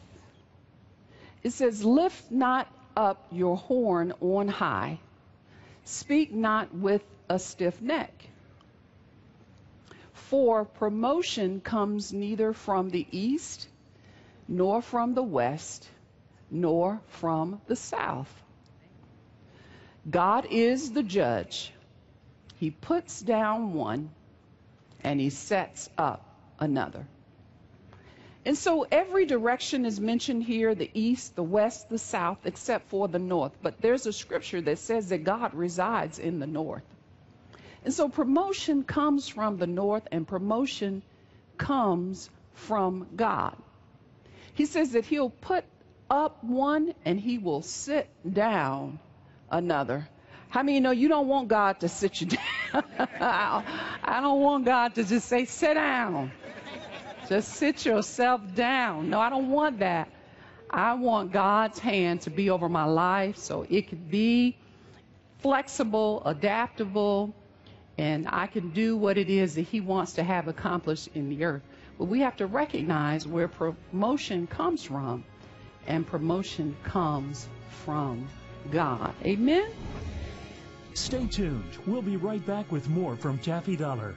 It 1.43 1.53
says, 1.53 1.85
Lift 1.85 2.31
not 2.31 2.69
up 2.97 3.27
your 3.31 3.57
horn 3.57 4.13
on 4.21 4.49
high, 4.49 4.99
speak 5.85 6.33
not 6.33 6.75
with 6.75 7.03
a 7.29 7.39
stiff 7.39 7.81
neck. 7.81 8.13
For 10.31 10.65
promotion 10.65 11.61
comes 11.61 12.13
neither 12.13 12.53
from 12.53 12.91
the 12.91 13.07
east, 13.13 13.69
nor 14.49 14.83
from 14.83 15.15
the 15.15 15.23
west, 15.23 15.89
nor 16.51 17.01
from 17.07 17.61
the 17.67 17.77
south. 17.77 18.33
God 20.09 20.49
is 20.51 20.91
the 20.91 21.05
judge. 21.05 21.73
He 22.57 22.71
puts 22.71 23.21
down 23.21 23.73
one 23.73 24.11
and 25.05 25.21
he 25.21 25.31
sets 25.31 25.89
up 25.97 26.25
another. 26.59 27.07
And 28.45 28.57
so 28.57 28.87
every 28.91 29.27
direction 29.27 29.85
is 29.85 30.01
mentioned 30.01 30.43
here 30.43 30.75
the 30.75 30.91
east, 30.95 31.37
the 31.37 31.43
west, 31.43 31.89
the 31.89 31.99
south, 31.99 32.47
except 32.47 32.89
for 32.89 33.07
the 33.07 33.19
north. 33.19 33.53
But 33.63 33.81
there's 33.81 34.07
a 34.07 34.13
scripture 34.13 34.61
that 34.61 34.79
says 34.79 35.09
that 35.11 35.25
God 35.25 35.55
resides 35.55 36.19
in 36.19 36.39
the 36.41 36.47
north. 36.47 36.85
And 37.87 37.95
so 37.95 38.11
promotion 38.11 38.83
comes 38.83 39.29
from 39.29 39.57
the 39.57 39.67
north, 39.67 40.07
and 40.13 40.29
promotion 40.29 41.03
comes 41.57 42.29
from 42.53 43.07
God. 43.17 43.57
He 44.53 44.67
says 44.67 44.93
that 44.93 45.07
He'll 45.07 45.31
put 45.31 45.65
up 46.11 46.43
one 46.43 46.95
and 47.05 47.19
he 47.19 47.39
will 47.39 47.63
sit 47.63 48.09
down 48.31 48.99
another. 49.51 50.09
How 50.49 50.63
many 50.63 50.75
you 50.75 50.81
know 50.81 50.91
you 50.91 51.09
don't 51.09 51.29
want 51.29 51.49
God 51.49 51.81
to 51.81 51.89
sit 51.89 52.21
you 52.21 52.27
down? 52.73 52.85
I 53.21 54.21
don't 54.21 54.41
want 54.41 54.65
God 54.65 54.95
to 54.97 55.05
just 55.05 55.29
say, 55.29 55.45
sit 55.45 55.75
down. 55.75 56.33
Just 57.29 57.55
sit 57.55 57.85
yourself 57.85 58.41
down. 58.55 59.11
No, 59.11 59.21
I 59.21 59.31
don't 59.31 59.51
want 59.51 59.81
that. 59.81 60.09
I 60.71 60.95
want 60.95 61.33
God's 61.33 61.79
hand 61.79 62.23
to 62.23 62.31
be 62.31 62.51
over 62.51 62.69
my 62.69 62.85
life 62.85 63.37
so 63.37 63.67
it 63.69 63.89
can 63.89 63.99
be 63.99 64.57
flexible, 65.39 66.23
adaptable, 66.25 67.35
and 67.99 68.27
I 68.31 68.47
can 68.47 68.71
do 68.71 68.97
what 68.97 69.17
it 69.19 69.31
is 69.31 69.55
that 69.55 69.63
He 69.63 69.81
wants 69.81 70.15
to 70.15 70.23
have 70.23 70.49
accomplished 70.49 71.09
in 71.15 71.29
the 71.29 71.45
earth. 71.45 71.63
But 71.99 72.07
we 72.07 72.21
have 72.21 72.37
to 72.37 72.47
recognize 72.47 73.27
where 73.27 73.49
promotion 73.49 74.47
comes 74.47 74.83
from 74.83 75.25
and 75.87 76.07
promotion 76.07 76.77
comes 76.85 77.49
from 77.85 78.29
God. 78.71 79.15
Amen? 79.25 79.71
Stay 80.95 81.27
tuned. 81.27 81.79
We'll 81.87 82.03
be 82.03 82.17
right 82.17 82.45
back 82.47 82.71
with 82.73 82.89
more 82.89 83.17
from 83.17 83.39
Taffi 83.39 83.79
Dollar. 83.79 84.15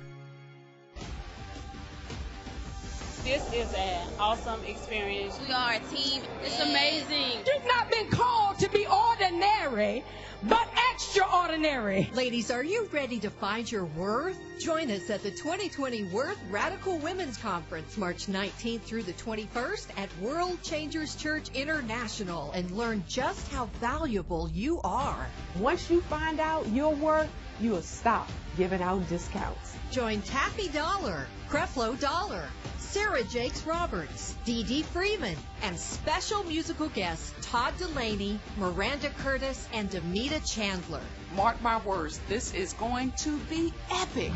This 3.24 3.54
is 3.54 3.74
an 3.74 4.08
awesome 4.18 4.64
experience. 4.64 5.40
We 5.46 5.54
are 5.54 5.74
a 5.74 5.80
team. 5.94 6.24
It's 6.42 6.60
amazing. 6.60 7.40
You've 7.46 7.66
not 7.68 7.92
been 7.92 8.10
called 8.10 8.58
to 8.60 8.70
be 8.70 8.88
ordinary, 8.88 10.04
but 10.44 10.69
extraordinary. 11.00 12.10
Ladies, 12.14 12.52
are 12.52 12.64
you 12.64 12.84
ready 12.92 13.20
to 13.20 13.30
find 13.30 13.72
your 13.72 13.86
worth? 13.86 14.38
Join 14.60 14.92
us 14.92 15.10
at 15.10 15.24
the 15.24 15.32
2020 15.32 16.04
Worth 16.04 16.38
Radical 16.52 16.98
Women's 16.98 17.38
Conference, 17.38 17.96
March 17.96 18.26
19th 18.26 18.82
through 18.82 19.04
the 19.04 19.14
21st 19.14 19.88
at 19.96 20.10
World 20.20 20.62
Changers 20.62 21.16
Church 21.16 21.48
International 21.54 22.52
and 22.52 22.70
learn 22.72 23.06
just 23.08 23.50
how 23.50 23.68
valuable 23.80 24.50
you 24.50 24.82
are. 24.84 25.26
Once 25.58 25.90
you 25.90 26.02
find 26.02 26.42
out 26.42 26.68
your 26.68 26.94
worth, 26.94 27.30
you 27.62 27.72
will 27.72 27.82
stop 27.82 28.30
giving 28.58 28.82
out 28.82 29.08
discounts. 29.08 29.78
Join 29.92 30.22
Taffi 30.24 30.72
Dollar, 30.74 31.28
Creflo 31.50 31.98
Dollar, 31.98 32.44
Sarah 32.90 33.24
Jakes 33.24 33.68
Roberts, 33.68 34.36
Dee 34.46 34.64
Dee 34.64 34.82
Freeman, 34.82 35.38
and 35.62 35.78
special 35.78 36.44
musical 36.44 36.90
guests 36.90 37.32
Todd 37.48 37.76
Dulaney, 37.78 38.40
Miranda 38.58 39.10
Curtis, 39.20 39.68
and 39.74 39.92
Demita 39.92 40.42
Chandler. 40.52 41.02
Mark 41.36 41.62
my 41.62 41.80
words, 41.86 42.20
this 42.28 42.52
is 42.56 42.74
going 42.74 43.12
to 43.12 43.38
be 43.42 43.72
epic. 43.92 44.32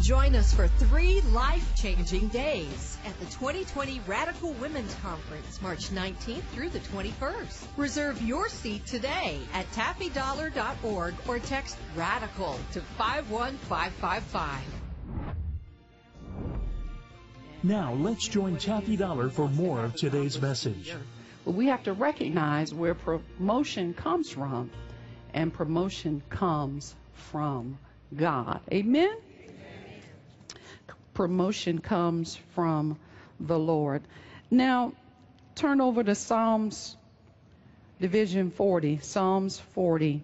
Join 0.00 0.34
us 0.34 0.54
for 0.54 0.66
three 0.66 1.20
life 1.32 1.74
changing 1.76 2.28
days 2.28 2.96
at 3.04 3.18
the 3.20 3.26
2020 3.26 4.00
Radical 4.06 4.52
Women's 4.54 4.94
Conference, 5.02 5.60
March 5.60 5.90
19th 5.90 6.44
through 6.54 6.70
the 6.70 6.80
21st. 6.80 7.66
Reserve 7.76 8.22
your 8.22 8.48
seat 8.48 8.86
today 8.86 9.40
at 9.52 9.70
taffidollar.org 9.72 11.14
or 11.28 11.38
text 11.40 11.76
RADICAL 11.94 12.58
to 12.72 12.80
51555. 12.96 14.87
Now 17.64 17.92
let's 17.94 18.28
join 18.28 18.56
Taffi 18.56 18.96
Dollar 18.96 19.30
for 19.30 19.48
more 19.48 19.84
of 19.84 19.96
today's 19.96 20.40
message. 20.40 20.94
We 21.44 21.66
have 21.66 21.82
to 21.84 21.92
recognize 21.92 22.72
where 22.72 22.94
promotion 22.94 23.94
comes 23.94 24.30
from, 24.30 24.70
and 25.34 25.52
promotion 25.52 26.22
comes 26.30 26.94
from 27.14 27.78
God. 28.14 28.60
Amen? 28.72 29.16
Promotion 31.14 31.80
comes 31.80 32.36
from 32.54 32.96
the 33.40 33.58
Lord. 33.58 34.02
Now, 34.52 34.92
turn 35.56 35.80
over 35.80 36.04
to 36.04 36.14
Psalms 36.14 36.96
Division 38.00 38.52
40, 38.52 39.00
Psalms 39.02 39.58
40. 39.74 40.22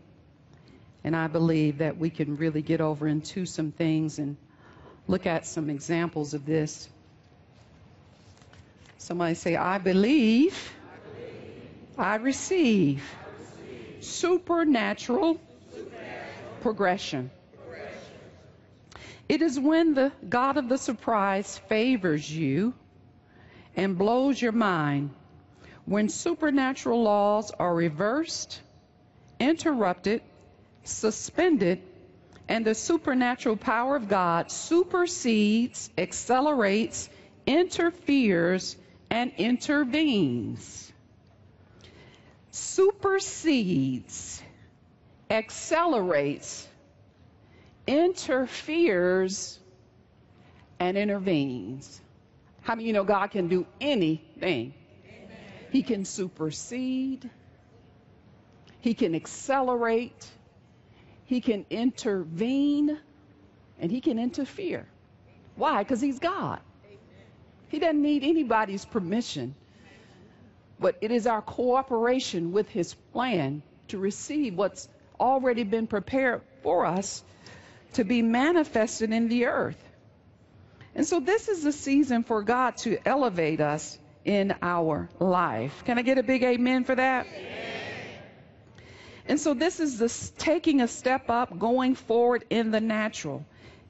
And 1.03 1.17
I 1.17 1.27
believe 1.27 1.79
that 1.79 1.99
we 1.99 2.11
can 2.11 2.37
really 2.37 2.63
get 2.63 2.81
over 2.81 3.09
into 3.09 3.45
some 3.45 3.73
things 3.73 4.21
and 4.21 4.37
look 5.09 5.27
at 5.27 5.47
some 5.47 5.69
examples 5.69 6.33
of 6.35 6.47
this. 6.47 6.89
Somebody 9.05 9.35
say, 9.35 9.55
I 9.55 9.77
believe, 9.77 10.73
I 11.99 12.15
receive, 12.15 13.05
supernatural, 14.01 15.39
progression. 16.63 17.31
It 19.29 19.43
is 19.43 19.61
when 19.61 19.93
the 19.93 20.11
God 20.27 20.57
of 20.57 20.71
the 20.71 20.79
surprise 20.79 21.59
favors 21.69 22.35
you 22.35 22.73
and 23.77 23.99
blows 23.99 24.41
your 24.41 24.53
mind, 24.53 25.11
when 25.85 26.09
supernatural 26.09 27.03
laws 27.03 27.51
are 27.51 27.75
reversed, 27.75 28.59
interrupted, 29.39 30.23
suspended, 30.85 31.83
and 32.49 32.65
the 32.65 32.75
supernatural 32.75 33.59
power 33.59 33.97
of 33.97 34.09
God 34.09 34.51
supersedes, 34.51 35.91
accelerates, 35.99 37.11
interferes, 37.47 38.77
and 39.11 39.33
intervenes. 39.37 40.93
Supersedes, 42.51 44.43
accelerates, 45.31 46.69
interferes, 47.87 49.59
and 50.79 50.97
intervenes. 50.97 52.01
How 52.63 52.75
many 52.75 52.87
you 52.87 52.93
know 52.93 53.05
God 53.05 53.31
can 53.31 53.49
do 53.49 53.67
anything? 53.81 54.75
He 55.71 55.83
can 55.83 56.05
supersede, 56.05 57.29
He 58.81 58.95
can 58.95 59.15
accelerate, 59.15 60.29
He 61.27 61.41
can 61.41 61.67
intervene, 61.71 62.99
and 63.81 63.91
He 63.91 64.01
can 64.01 64.19
interfere. 64.19 64.87
Why? 65.57 65.83
Because 65.83 66.01
He's 66.01 66.21
God. 66.21 66.61
He 67.75 67.81
doesn't 67.81 68.03
need 68.03 68.23
anybody's 68.23 68.85
permission. 68.85 69.57
But 70.79 70.99
it 71.01 71.11
is 71.11 71.27
our 71.27 71.43
cooperation 71.43 72.53
with 72.53 72.69
His 72.69 72.95
plan 73.13 73.65
to 73.89 73.99
receive 73.99 74.55
what's 74.55 74.89
already 75.19 75.65
been 75.65 75.89
prepared 75.89 76.43
for 76.63 76.87
us 76.87 77.25
to 77.95 78.05
be 78.05 78.23
manifested 78.23 79.13
in 79.13 79.27
the 79.27 79.47
earth. 79.47 79.83
And 80.95 81.05
so 81.05 81.19
this 81.19 81.49
is 81.49 81.65
the 81.65 81.73
season 81.73 82.23
for 82.23 82.45
God 82.45 82.77
to 82.79 82.97
elevate 83.05 83.61
us 83.61 83.99
in 84.25 84.55
our 84.63 85.09
life. 85.19 85.83
Can 85.85 85.99
I 85.99 86.03
get 86.03 86.17
a 86.17 86.23
big 86.23 86.45
amen 86.45 86.85
for 86.85 86.95
that? 86.95 87.27
And 89.27 89.41
so 89.41 89.53
this 89.53 89.81
is 89.81 90.31
taking 90.39 90.81
a 90.81 90.87
step 90.87 91.29
up, 91.29 91.59
going 91.59 91.97
forward 91.97 92.45
in 92.51 92.71
the 92.71 92.81
natural, 92.81 93.45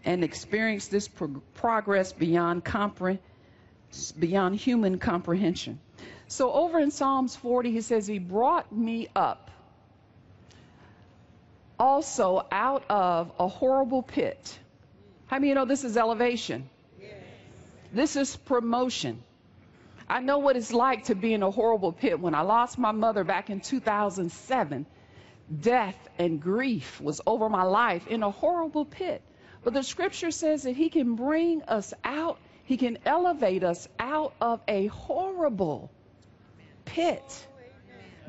and 0.06 0.24
experience 0.24 0.88
this 0.88 1.06
pro- 1.06 1.42
progress 1.52 2.14
beyond 2.14 2.64
compre- 2.64 3.18
beyond 4.18 4.56
human 4.56 4.98
comprehension. 4.98 5.80
So 6.28 6.52
over 6.52 6.78
in 6.78 6.90
Psalms 6.90 7.36
40, 7.36 7.70
he 7.70 7.80
says, 7.80 8.06
He 8.06 8.18
brought 8.18 8.72
me 8.72 9.08
up 9.14 9.50
also 11.78 12.46
out 12.50 12.84
of 12.88 13.32
a 13.38 13.48
horrible 13.48 14.02
pit. 14.02 14.58
How 15.26 15.36
many 15.36 15.48
you 15.48 15.54
know 15.54 15.64
this 15.64 15.84
is 15.84 15.96
elevation? 15.96 16.68
This 17.92 18.16
is 18.16 18.36
promotion. 18.36 19.22
I 20.08 20.20
know 20.20 20.38
what 20.38 20.56
it's 20.56 20.72
like 20.72 21.04
to 21.04 21.14
be 21.14 21.32
in 21.32 21.42
a 21.42 21.50
horrible 21.50 21.92
pit. 21.92 22.18
When 22.20 22.34
I 22.34 22.42
lost 22.42 22.78
my 22.78 22.92
mother 22.92 23.24
back 23.24 23.50
in 23.50 23.60
2007, 23.60 24.86
death 25.60 25.96
and 26.18 26.40
grief 26.40 27.00
was 27.00 27.20
over 27.26 27.48
my 27.48 27.62
life 27.62 28.06
in 28.08 28.22
a 28.22 28.30
horrible 28.30 28.84
pit. 28.84 29.22
But 29.62 29.72
the 29.72 29.82
scripture 29.82 30.30
says 30.30 30.64
that 30.64 30.76
He 30.76 30.90
can 30.90 31.14
bring 31.14 31.62
us 31.62 31.94
out, 32.04 32.38
He 32.64 32.76
can 32.76 32.98
elevate 33.04 33.62
us 33.62 33.88
out 33.98 34.34
of 34.40 34.60
a 34.66 34.86
horrible 34.86 35.90
pit, 36.84 37.46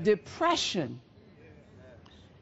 depression, 0.01 0.99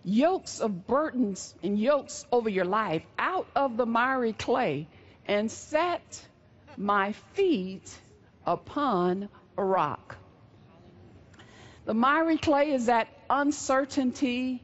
yokes 0.03 0.59
of 0.59 0.87
burdens 0.87 1.53
and 1.63 1.79
yokes 1.79 2.25
over 2.31 2.49
your 2.49 2.65
life 2.65 3.03
out 3.17 3.47
of 3.55 3.77
the 3.77 3.85
miry 3.85 4.33
clay 4.33 4.87
and 5.27 5.49
set 5.51 6.27
my 6.77 7.13
feet 7.33 7.93
upon 8.45 9.29
a 9.57 9.63
rock. 9.63 10.17
The 11.85 11.93
miry 11.93 12.37
clay 12.37 12.71
is 12.71 12.87
that 12.87 13.07
uncertainty 13.29 14.63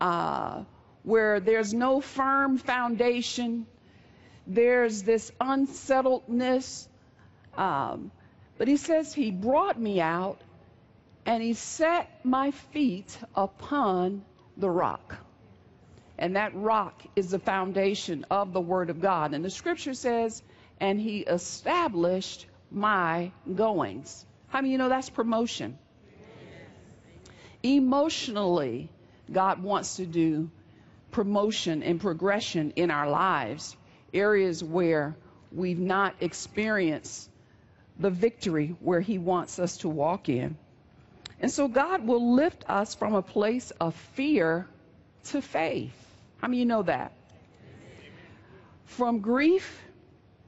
uh, 0.00 0.64
where 1.02 1.40
there's 1.40 1.72
no 1.72 2.00
firm 2.00 2.58
foundation, 2.58 3.66
there's 4.46 5.02
this 5.02 5.32
unsettledness. 5.40 6.88
Um, 7.56 8.10
but 8.58 8.68
he 8.68 8.76
says 8.76 9.12
he 9.12 9.30
brought 9.30 9.80
me 9.80 10.00
out 10.00 10.40
and 11.26 11.42
he 11.42 11.54
set 11.54 12.24
my 12.24 12.50
feet 12.50 13.18
upon 13.34 14.24
the 14.56 14.70
rock. 14.70 15.16
And 16.18 16.36
that 16.36 16.54
rock 16.54 17.02
is 17.16 17.30
the 17.30 17.38
foundation 17.38 18.26
of 18.30 18.52
the 18.52 18.60
Word 18.60 18.90
of 18.90 19.00
God. 19.00 19.32
And 19.32 19.44
the 19.44 19.50
scripture 19.50 19.94
says, 19.94 20.42
and 20.78 21.00
he 21.00 21.20
established 21.20 22.46
my 22.70 23.32
goings. 23.54 24.24
How 24.48 24.60
many 24.60 24.72
you 24.72 24.78
know 24.78 24.88
that's 24.88 25.10
promotion? 25.10 25.78
Emotionally, 27.62 28.90
God 29.30 29.62
wants 29.62 29.96
to 29.96 30.06
do 30.06 30.50
promotion 31.10 31.82
and 31.82 32.00
progression 32.00 32.72
in 32.76 32.90
our 32.90 33.08
lives, 33.08 33.76
areas 34.12 34.62
where 34.62 35.16
we've 35.52 35.78
not 35.78 36.14
experienced 36.20 37.28
the 37.98 38.10
victory 38.10 38.76
where 38.80 39.00
He 39.00 39.18
wants 39.18 39.58
us 39.58 39.78
to 39.78 39.88
walk 39.88 40.28
in. 40.28 40.56
And 41.40 41.50
so 41.50 41.68
God 41.68 42.06
will 42.06 42.34
lift 42.34 42.64
us 42.68 42.94
from 42.94 43.14
a 43.14 43.22
place 43.22 43.70
of 43.72 43.94
fear 44.14 44.66
to 45.24 45.42
faith. 45.42 45.94
How 46.38 46.48
many 46.48 46.58
of 46.58 46.60
you 46.60 46.66
know 46.66 46.82
that? 46.82 47.12
From 48.84 49.20
grief 49.20 49.82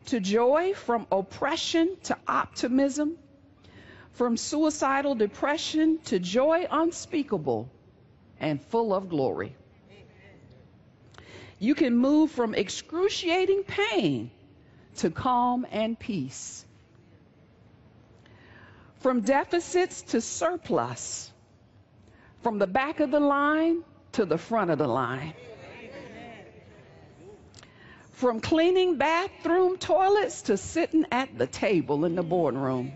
to 0.06 0.20
joy, 0.20 0.74
from 0.74 1.06
oppression 1.12 1.96
to 2.04 2.16
optimism, 2.26 3.16
from 4.12 4.36
suicidal 4.36 5.14
depression 5.14 5.98
to 6.06 6.18
joy 6.18 6.66
unspeakable 6.70 7.70
and 8.40 8.60
full 8.60 8.92
of 8.92 9.08
glory. 9.08 9.54
You 11.62 11.76
can 11.76 11.96
move 11.96 12.32
from 12.32 12.56
excruciating 12.56 13.62
pain 13.62 14.32
to 14.96 15.10
calm 15.10 15.64
and 15.70 15.96
peace. 15.96 16.66
From 18.98 19.20
deficits 19.20 20.02
to 20.10 20.20
surplus. 20.20 21.30
From 22.40 22.58
the 22.58 22.66
back 22.66 22.98
of 22.98 23.12
the 23.12 23.20
line 23.20 23.84
to 24.14 24.24
the 24.24 24.38
front 24.38 24.72
of 24.72 24.78
the 24.78 24.88
line. 24.88 25.34
From 28.10 28.40
cleaning 28.40 28.96
bathroom 28.96 29.76
toilets 29.76 30.42
to 30.42 30.56
sitting 30.56 31.06
at 31.12 31.38
the 31.38 31.46
table 31.46 32.04
in 32.04 32.16
the 32.16 32.24
boardroom. 32.24 32.90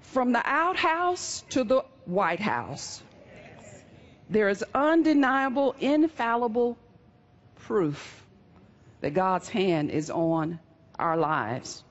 From 0.00 0.32
the 0.32 0.42
outhouse 0.44 1.44
to 1.50 1.62
the 1.62 1.84
White 2.04 2.40
House. 2.40 3.00
There 4.28 4.48
is 4.48 4.64
undeniable, 4.74 5.76
infallible 5.78 6.76
proof 7.60 8.24
that 9.00 9.14
God's 9.14 9.48
hand 9.48 9.90
is 9.90 10.10
on 10.10 10.58
our 10.98 11.16
lives. 11.16 11.84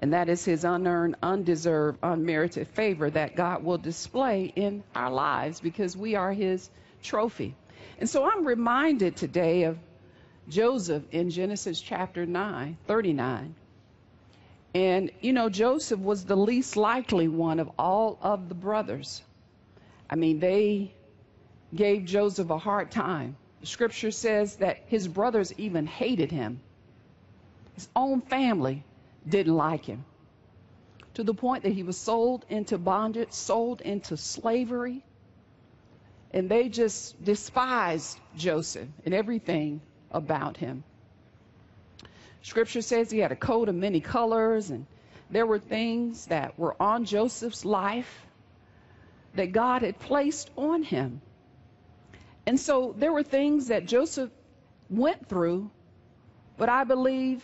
And 0.00 0.14
that 0.14 0.28
is 0.28 0.44
his 0.44 0.64
unearned, 0.64 1.16
undeserved, 1.22 1.98
unmerited 2.02 2.68
favor 2.68 3.10
that 3.10 3.36
God 3.36 3.62
will 3.62 3.78
display 3.78 4.52
in 4.54 4.82
our 4.94 5.10
lives 5.10 5.60
because 5.60 5.96
we 5.96 6.16
are 6.16 6.32
his 6.32 6.68
trophy. 7.02 7.54
And 7.98 8.08
so 8.08 8.28
I'm 8.28 8.46
reminded 8.46 9.16
today 9.16 9.64
of 9.64 9.78
Joseph 10.48 11.02
in 11.12 11.30
Genesis 11.30 11.80
chapter 11.80 12.24
9, 12.24 12.78
39. 12.86 13.54
And, 14.74 15.10
you 15.20 15.32
know, 15.32 15.48
Joseph 15.48 16.00
was 16.00 16.24
the 16.24 16.36
least 16.36 16.76
likely 16.76 17.28
one 17.28 17.60
of 17.60 17.70
all 17.78 18.18
of 18.22 18.48
the 18.48 18.54
brothers. 18.54 19.22
I 20.08 20.16
mean, 20.16 20.40
they 20.40 20.92
gave 21.74 22.04
Joseph 22.04 22.50
a 22.50 22.58
hard 22.58 22.90
time. 22.90 23.36
Scripture 23.62 24.10
says 24.10 24.56
that 24.56 24.78
his 24.86 25.06
brothers 25.06 25.52
even 25.58 25.86
hated 25.86 26.30
him. 26.30 26.60
His 27.74 27.88
own 27.94 28.20
family 28.20 28.84
didn't 29.28 29.54
like 29.54 29.84
him. 29.84 30.04
To 31.14 31.24
the 31.24 31.34
point 31.34 31.64
that 31.64 31.72
he 31.72 31.82
was 31.82 31.96
sold 31.96 32.44
into 32.48 32.78
bondage, 32.78 33.32
sold 33.32 33.80
into 33.80 34.16
slavery. 34.16 35.02
And 36.32 36.48
they 36.48 36.68
just 36.68 37.22
despised 37.22 38.18
Joseph 38.36 38.88
and 39.04 39.12
everything 39.12 39.80
about 40.10 40.56
him. 40.56 40.84
Scripture 42.42 42.82
says 42.82 43.10
he 43.10 43.18
had 43.18 43.32
a 43.32 43.36
coat 43.36 43.68
of 43.68 43.74
many 43.74 44.00
colors, 44.00 44.70
and 44.70 44.86
there 45.30 45.46
were 45.46 45.58
things 45.58 46.26
that 46.26 46.58
were 46.58 46.74
on 46.80 47.04
Joseph's 47.04 47.64
life 47.64 48.26
that 49.34 49.52
God 49.52 49.82
had 49.82 49.98
placed 49.98 50.50
on 50.56 50.82
him. 50.82 51.20
And 52.46 52.58
so 52.58 52.94
there 52.96 53.12
were 53.12 53.22
things 53.22 53.68
that 53.68 53.86
Joseph 53.86 54.30
went 54.88 55.28
through, 55.28 55.70
But 56.56 56.68
I 56.68 56.84
believe 56.84 57.42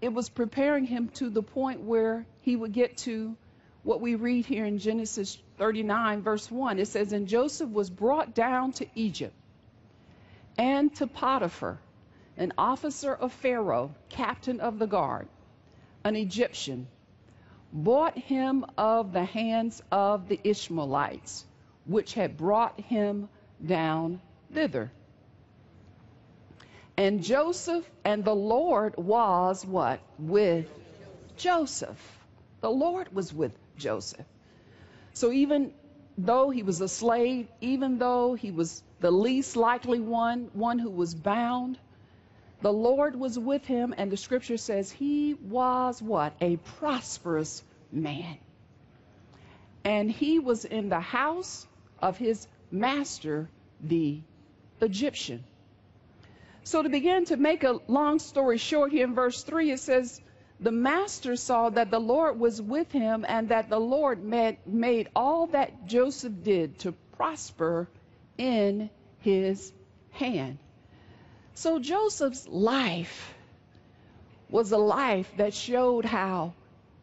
it 0.00 0.12
was 0.12 0.28
preparing 0.28 0.84
him 0.84 1.08
to 1.10 1.28
the 1.28 1.42
point 1.42 1.82
where 1.82 2.26
he 2.40 2.56
would 2.56 2.72
get 2.72 2.96
to 2.98 3.36
what 3.82 4.00
we 4.00 4.14
read 4.14 4.46
here 4.46 4.64
in 4.64 4.78
Genesis 4.78 5.38
39, 5.58 6.22
verse 6.22 6.50
1. 6.50 6.78
It 6.78 6.88
says, 6.88 7.12
And 7.12 7.28
Joseph 7.28 7.70
was 7.70 7.90
brought 7.90 8.34
down 8.34 8.72
to 8.72 8.86
Egypt 8.94 9.34
and 10.56 10.94
to 10.96 11.06
Potiphar, 11.06 11.78
an 12.36 12.52
officer 12.58 13.14
of 13.14 13.32
Pharaoh, 13.32 13.94
captain 14.08 14.60
of 14.60 14.78
the 14.78 14.86
guard, 14.86 15.28
an 16.04 16.16
Egyptian, 16.16 16.88
bought 17.72 18.16
him 18.16 18.64
of 18.76 19.12
the 19.12 19.24
hands 19.24 19.82
of 19.92 20.28
the 20.28 20.40
Ishmaelites, 20.42 21.44
which 21.86 22.14
had 22.14 22.36
brought 22.36 22.80
him 22.80 23.28
down 23.64 24.20
thither. 24.52 24.90
And 26.96 27.22
Joseph 27.22 27.88
and 28.04 28.24
the 28.24 28.34
Lord 28.34 28.96
was 28.96 29.64
what? 29.64 30.00
With 30.18 30.66
Joseph. 31.36 32.00
The 32.60 32.70
Lord 32.70 33.14
was 33.14 33.32
with 33.32 33.52
Joseph. 33.76 34.26
So 35.14 35.30
even 35.32 35.72
though 36.16 36.50
he 36.50 36.64
was 36.64 36.80
a 36.80 36.88
slave, 36.88 37.46
even 37.60 37.98
though 37.98 38.34
he 38.34 38.50
was 38.50 38.82
the 39.00 39.12
least 39.12 39.54
likely 39.54 40.00
one, 40.00 40.50
one 40.52 40.80
who 40.80 40.90
was 40.90 41.14
bound, 41.14 41.78
the 42.60 42.72
Lord 42.72 43.14
was 43.14 43.38
with 43.38 43.64
him, 43.64 43.94
and 43.96 44.10
the 44.10 44.16
scripture 44.16 44.56
says 44.56 44.90
he 44.90 45.34
was 45.34 46.02
what? 46.02 46.34
A 46.40 46.56
prosperous 46.56 47.62
man. 47.92 48.38
And 49.84 50.10
he 50.10 50.40
was 50.40 50.64
in 50.64 50.88
the 50.88 50.98
house 50.98 51.64
of 52.02 52.18
his 52.18 52.48
master, 52.72 53.48
the 53.80 54.20
Egyptian. 54.80 55.44
So, 56.64 56.82
to 56.82 56.88
begin 56.88 57.24
to 57.26 57.36
make 57.36 57.64
a 57.64 57.78
long 57.88 58.18
story 58.18 58.58
short, 58.58 58.92
here 58.92 59.04
in 59.04 59.14
verse 59.14 59.42
3, 59.42 59.70
it 59.70 59.80
says, 59.80 60.20
The 60.60 60.72
master 60.72 61.36
saw 61.36 61.70
that 61.70 61.90
the 61.90 62.00
Lord 62.00 62.38
was 62.38 62.60
with 62.60 62.92
him, 62.92 63.24
and 63.26 63.48
that 63.48 63.70
the 63.70 63.78
Lord 63.78 64.22
made, 64.22 64.58
made 64.66 65.08
all 65.16 65.46
that 65.48 65.86
Joseph 65.86 66.42
did 66.42 66.78
to 66.80 66.92
prosper 67.16 67.88
in 68.36 68.90
his 69.20 69.72
hand. 70.10 70.58
So, 71.54 71.78
Joseph's 71.78 72.46
life 72.46 73.34
was 74.50 74.72
a 74.72 74.78
life 74.78 75.30
that 75.36 75.54
showed 75.54 76.04
how, 76.04 76.54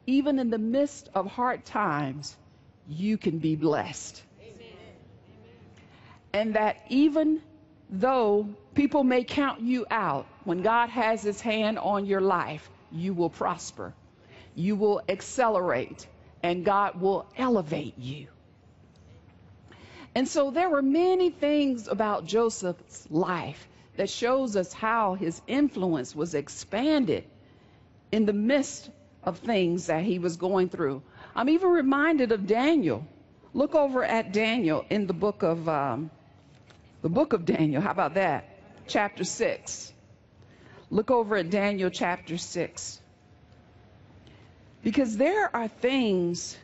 even 0.07 0.39
in 0.39 0.49
the 0.49 0.57
midst 0.57 1.09
of 1.13 1.25
hard 1.27 1.65
times, 1.65 2.35
you 2.87 3.17
can 3.17 3.39
be 3.39 3.55
blessed. 3.55 4.21
And 6.33 6.55
that 6.55 6.77
even 6.89 7.41
though 7.89 8.49
people 8.73 9.03
may 9.03 9.23
count 9.23 9.61
you 9.61 9.85
out, 9.89 10.27
when 10.43 10.61
God 10.61 10.89
has 10.89 11.21
his 11.21 11.41
hand 11.41 11.79
on 11.79 12.05
your 12.05 12.21
life, 12.21 12.69
you 12.91 13.13
will 13.13 13.29
prosper. 13.29 13.93
You 14.55 14.75
will 14.75 15.01
accelerate, 15.09 16.07
and 16.41 16.63
God 16.63 16.99
will 16.99 17.25
elevate 17.37 17.97
you. 17.97 18.27
And 20.13 20.27
so 20.27 20.51
there 20.51 20.69
were 20.69 20.81
many 20.81 21.29
things 21.29 21.87
about 21.89 22.25
Joseph's 22.25 23.05
life 23.11 23.67
that 23.97 24.09
shows 24.09 24.55
us 24.55 24.71
how 24.71 25.15
his 25.15 25.41
influence 25.45 26.15
was 26.15 26.33
expanded 26.35 27.25
in 28.11 28.25
the 28.25 28.33
midst 28.33 28.89
of 29.23 29.39
things 29.39 29.87
that 29.87 30.03
he 30.03 30.19
was 30.19 30.37
going 30.37 30.69
through. 30.69 31.01
I'm 31.35 31.49
even 31.49 31.69
reminded 31.69 32.31
of 32.31 32.47
Daniel. 32.47 33.05
Look 33.53 33.75
over 33.75 34.03
at 34.03 34.31
Daniel 34.31 34.85
in 34.89 35.07
the 35.07 35.13
book 35.13 35.43
of 35.43 35.67
um, 35.67 36.11
the 37.05 37.09
book 37.09 37.33
of 37.33 37.45
Daniel. 37.45 37.83
How 37.83 37.91
about 37.91 38.15
that? 38.15 38.49
Chapter 38.87 39.23
6. 39.23 39.93
Look 40.89 41.11
over 41.11 41.35
at 41.35 41.51
Daniel 41.51 41.91
chapter 41.91 42.35
6. 42.35 42.99
Because 44.83 45.15
there 45.15 45.55
are 45.55 45.67
things 45.67 46.57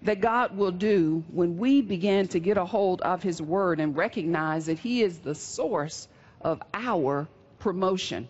that 0.00 0.22
God 0.22 0.56
will 0.56 0.70
do 0.70 1.22
when 1.30 1.58
we 1.58 1.82
begin 1.82 2.28
to 2.28 2.40
get 2.40 2.56
a 2.56 2.64
hold 2.64 3.02
of 3.02 3.22
His 3.22 3.42
Word 3.42 3.78
and 3.78 3.94
recognize 3.94 4.64
that 4.64 4.78
He 4.78 5.02
is 5.02 5.18
the 5.18 5.34
source 5.34 6.08
of 6.40 6.62
our 6.72 7.28
promotion, 7.58 8.26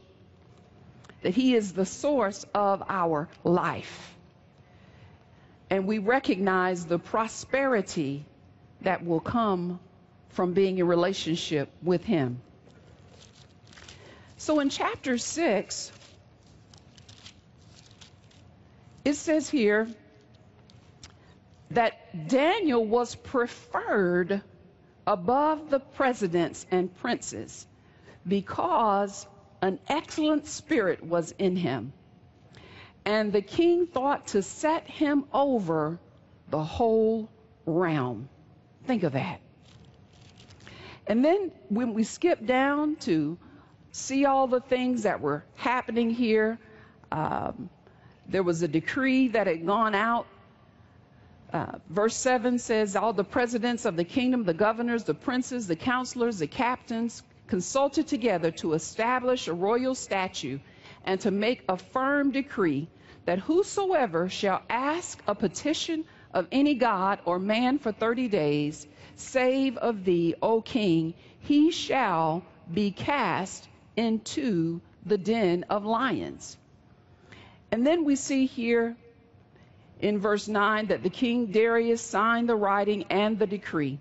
that 1.22 1.36
He 1.36 1.54
is 1.54 1.72
the 1.72 1.86
source 1.86 2.44
of 2.52 2.82
our 2.88 3.28
life. 3.44 4.12
And 5.70 5.86
we 5.86 5.98
recognize 5.98 6.84
the 6.84 6.98
prosperity 6.98 8.24
that 8.80 9.06
will 9.06 9.20
come 9.20 9.78
from 10.30 10.52
being 10.52 10.78
in 10.78 10.86
relationship 10.86 11.70
with 11.82 12.04
Him. 12.04 12.40
So 14.36 14.60
in 14.60 14.70
chapter 14.70 15.18
6, 15.18 15.92
it 19.04 19.14
says 19.14 19.50
here 19.50 19.88
that 21.70 22.28
Daniel 22.28 22.84
was 22.84 23.14
preferred 23.14 24.42
above 25.06 25.70
the 25.70 25.80
presidents 25.80 26.66
and 26.70 26.94
princes 26.98 27.66
because 28.26 29.26
an 29.62 29.78
excellent 29.88 30.46
spirit 30.46 31.02
was 31.02 31.34
in 31.38 31.56
him. 31.56 31.92
And 33.04 33.32
the 33.32 33.42
king 33.42 33.86
thought 33.86 34.28
to 34.28 34.42
set 34.42 34.86
him 34.86 35.24
over 35.32 35.98
the 36.50 36.62
whole 36.62 37.30
realm. 37.66 38.28
Think 38.84 39.02
of 39.02 39.12
that. 39.12 39.40
And 41.08 41.24
then 41.24 41.50
when 41.70 41.94
we 41.94 42.04
skip 42.04 42.44
down 42.44 42.96
to 42.96 43.38
see 43.92 44.26
all 44.26 44.46
the 44.46 44.60
things 44.60 45.04
that 45.04 45.20
were 45.20 45.42
happening 45.56 46.10
here, 46.10 46.58
um, 47.10 47.70
there 48.28 48.42
was 48.42 48.62
a 48.62 48.68
decree 48.68 49.28
that 49.28 49.46
had 49.46 49.64
gone 49.64 49.94
out. 49.94 50.26
Uh, 51.50 51.78
verse 51.88 52.14
7 52.14 52.58
says, 52.58 52.94
All 52.94 53.14
the 53.14 53.24
presidents 53.24 53.86
of 53.86 53.96
the 53.96 54.04
kingdom, 54.04 54.44
the 54.44 54.52
governors, 54.52 55.04
the 55.04 55.14
princes, 55.14 55.66
the 55.66 55.76
counselors, 55.76 56.38
the 56.38 56.46
captains 56.46 57.22
consulted 57.46 58.06
together 58.06 58.50
to 58.50 58.74
establish 58.74 59.48
a 59.48 59.54
royal 59.54 59.94
statute 59.94 60.60
and 61.06 61.18
to 61.22 61.30
make 61.30 61.64
a 61.70 61.78
firm 61.78 62.32
decree 62.32 62.86
that 63.24 63.38
whosoever 63.38 64.28
shall 64.28 64.60
ask 64.68 65.22
a 65.26 65.34
petition 65.34 66.04
of 66.32 66.46
any 66.52 66.74
god 66.74 67.20
or 67.24 67.38
man 67.38 67.78
for 67.78 67.92
30 67.92 68.28
days, 68.28 68.86
save 69.16 69.76
of 69.76 70.04
thee, 70.04 70.34
O 70.42 70.60
king, 70.60 71.14
he 71.40 71.70
shall 71.70 72.42
be 72.72 72.90
cast 72.90 73.68
into 73.96 74.80
the 75.04 75.18
den 75.18 75.64
of 75.70 75.84
lions. 75.84 76.56
And 77.70 77.86
then 77.86 78.04
we 78.04 78.16
see 78.16 78.46
here 78.46 78.96
in 80.00 80.18
verse 80.18 80.48
9 80.48 80.86
that 80.86 81.02
the 81.02 81.10
king 81.10 81.46
Darius 81.46 82.00
signed 82.00 82.48
the 82.48 82.56
writing 82.56 83.04
and 83.10 83.38
the 83.38 83.46
decree. 83.46 83.98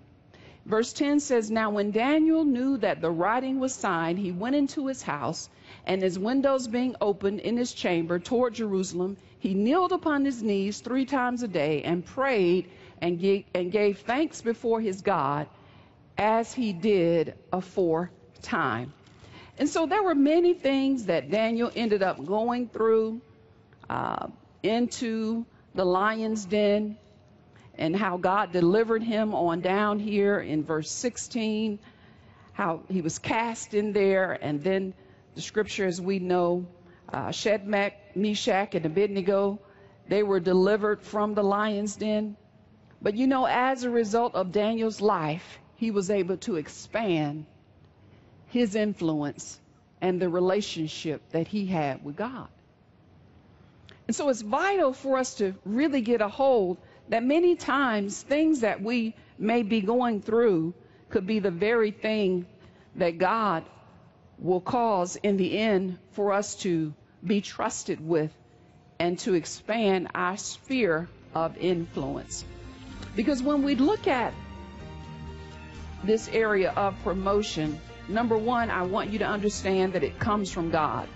Verse 0.64 0.92
10 0.92 1.20
says, 1.20 1.50
Now 1.50 1.70
when 1.70 1.90
Daniel 1.92 2.44
knew 2.44 2.76
that 2.78 3.00
the 3.00 3.10
writing 3.10 3.58
was 3.58 3.74
signed, 3.74 4.18
he 4.18 4.32
went 4.32 4.54
into 4.54 4.86
his 4.86 5.02
house, 5.02 5.48
and 5.86 6.02
his 6.02 6.18
windows 6.18 6.68
being 6.68 6.94
opened 7.00 7.40
in 7.40 7.56
his 7.56 7.72
chamber 7.72 8.18
toward 8.18 8.54
Jerusalem, 8.54 9.16
he 9.38 9.54
kneeled 9.54 9.92
upon 9.92 10.24
his 10.24 10.42
knees 10.42 10.80
three 10.80 11.04
times 11.04 11.42
a 11.42 11.48
day 11.48 11.82
and 11.82 12.04
prayed 12.04 12.70
and 13.00 13.20
gave, 13.20 13.44
and 13.54 13.70
gave 13.70 14.00
thanks 14.00 14.42
before 14.42 14.80
his 14.80 15.02
God 15.02 15.46
as 16.16 16.52
he 16.52 16.72
did 16.72 17.34
aforetime. 17.52 18.92
And 19.58 19.68
so 19.68 19.86
there 19.86 20.02
were 20.02 20.14
many 20.14 20.54
things 20.54 21.06
that 21.06 21.30
Daniel 21.30 21.70
ended 21.74 22.02
up 22.02 22.24
going 22.24 22.68
through 22.68 23.20
uh, 23.88 24.28
into 24.62 25.46
the 25.74 25.84
lion's 25.84 26.44
den 26.44 26.96
and 27.76 27.94
how 27.94 28.16
God 28.16 28.52
delivered 28.52 29.02
him 29.02 29.34
on 29.34 29.60
down 29.60 30.00
here 30.00 30.40
in 30.40 30.64
verse 30.64 30.90
16, 30.90 31.78
how 32.52 32.82
he 32.88 33.00
was 33.00 33.18
cast 33.20 33.72
in 33.74 33.92
there, 33.92 34.32
and 34.32 34.62
then 34.62 34.94
the 35.36 35.40
scripture, 35.40 35.86
as 35.86 36.00
we 36.00 36.18
know, 36.18 36.66
uh, 37.12 37.30
Shadrach, 37.30 37.94
Meshach, 38.18 38.74
and 38.74 38.84
Abednego, 38.84 39.58
they 40.08 40.22
were 40.22 40.40
delivered 40.40 41.02
from 41.02 41.34
the 41.34 41.42
lion's 41.42 41.96
den. 41.96 42.36
But 43.00 43.14
you 43.14 43.26
know, 43.26 43.46
as 43.46 43.84
a 43.84 43.90
result 43.90 44.34
of 44.34 44.52
Daniel's 44.52 45.00
life, 45.00 45.58
he 45.76 45.90
was 45.90 46.10
able 46.10 46.36
to 46.38 46.56
expand 46.56 47.46
his 48.48 48.74
influence 48.74 49.60
and 50.00 50.20
the 50.20 50.28
relationship 50.28 51.22
that 51.30 51.46
he 51.46 51.66
had 51.66 52.04
with 52.04 52.16
God. 52.16 52.48
And 54.06 54.16
so 54.16 54.28
it's 54.30 54.40
vital 54.40 54.92
for 54.92 55.18
us 55.18 55.34
to 55.34 55.54
really 55.64 56.00
get 56.00 56.20
a 56.20 56.28
hold 56.28 56.78
that 57.10 57.22
many 57.22 57.56
times 57.56 58.20
things 58.20 58.60
that 58.60 58.82
we 58.82 59.14
may 59.38 59.62
be 59.62 59.80
going 59.80 60.22
through 60.22 60.74
could 61.10 61.26
be 61.26 61.38
the 61.38 61.50
very 61.50 61.90
thing 61.90 62.46
that 62.96 63.18
God 63.18 63.64
will 64.38 64.60
cause 64.60 65.16
in 65.16 65.36
the 65.36 65.58
end 65.58 65.98
for 66.12 66.32
us 66.32 66.54
to 66.56 66.94
be 67.24 67.40
trusted 67.40 68.06
with 68.06 68.32
and 68.98 69.18
to 69.20 69.34
expand 69.34 70.08
our 70.14 70.36
sphere 70.36 71.08
of 71.34 71.56
influence. 71.58 72.44
Because 73.14 73.42
when 73.42 73.62
we 73.62 73.74
look 73.74 74.06
at 74.06 74.32
this 76.04 76.28
area 76.28 76.70
of 76.70 76.94
promotion, 77.02 77.80
Number 78.08 78.38
one, 78.38 78.70
I 78.70 78.82
want 78.82 79.10
you 79.10 79.18
to 79.18 79.26
understand 79.26 79.92
that 79.92 80.02
it 80.02 80.18
comes 80.18 80.50
from 80.50 80.70
God. 80.70 81.06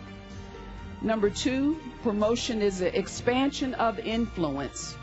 Number 1.00 1.30
two, 1.30 1.80
promotion 2.02 2.60
is 2.60 2.82
an 2.82 2.94
expansion 2.94 3.72
of 3.74 3.98
influence, 3.98 4.94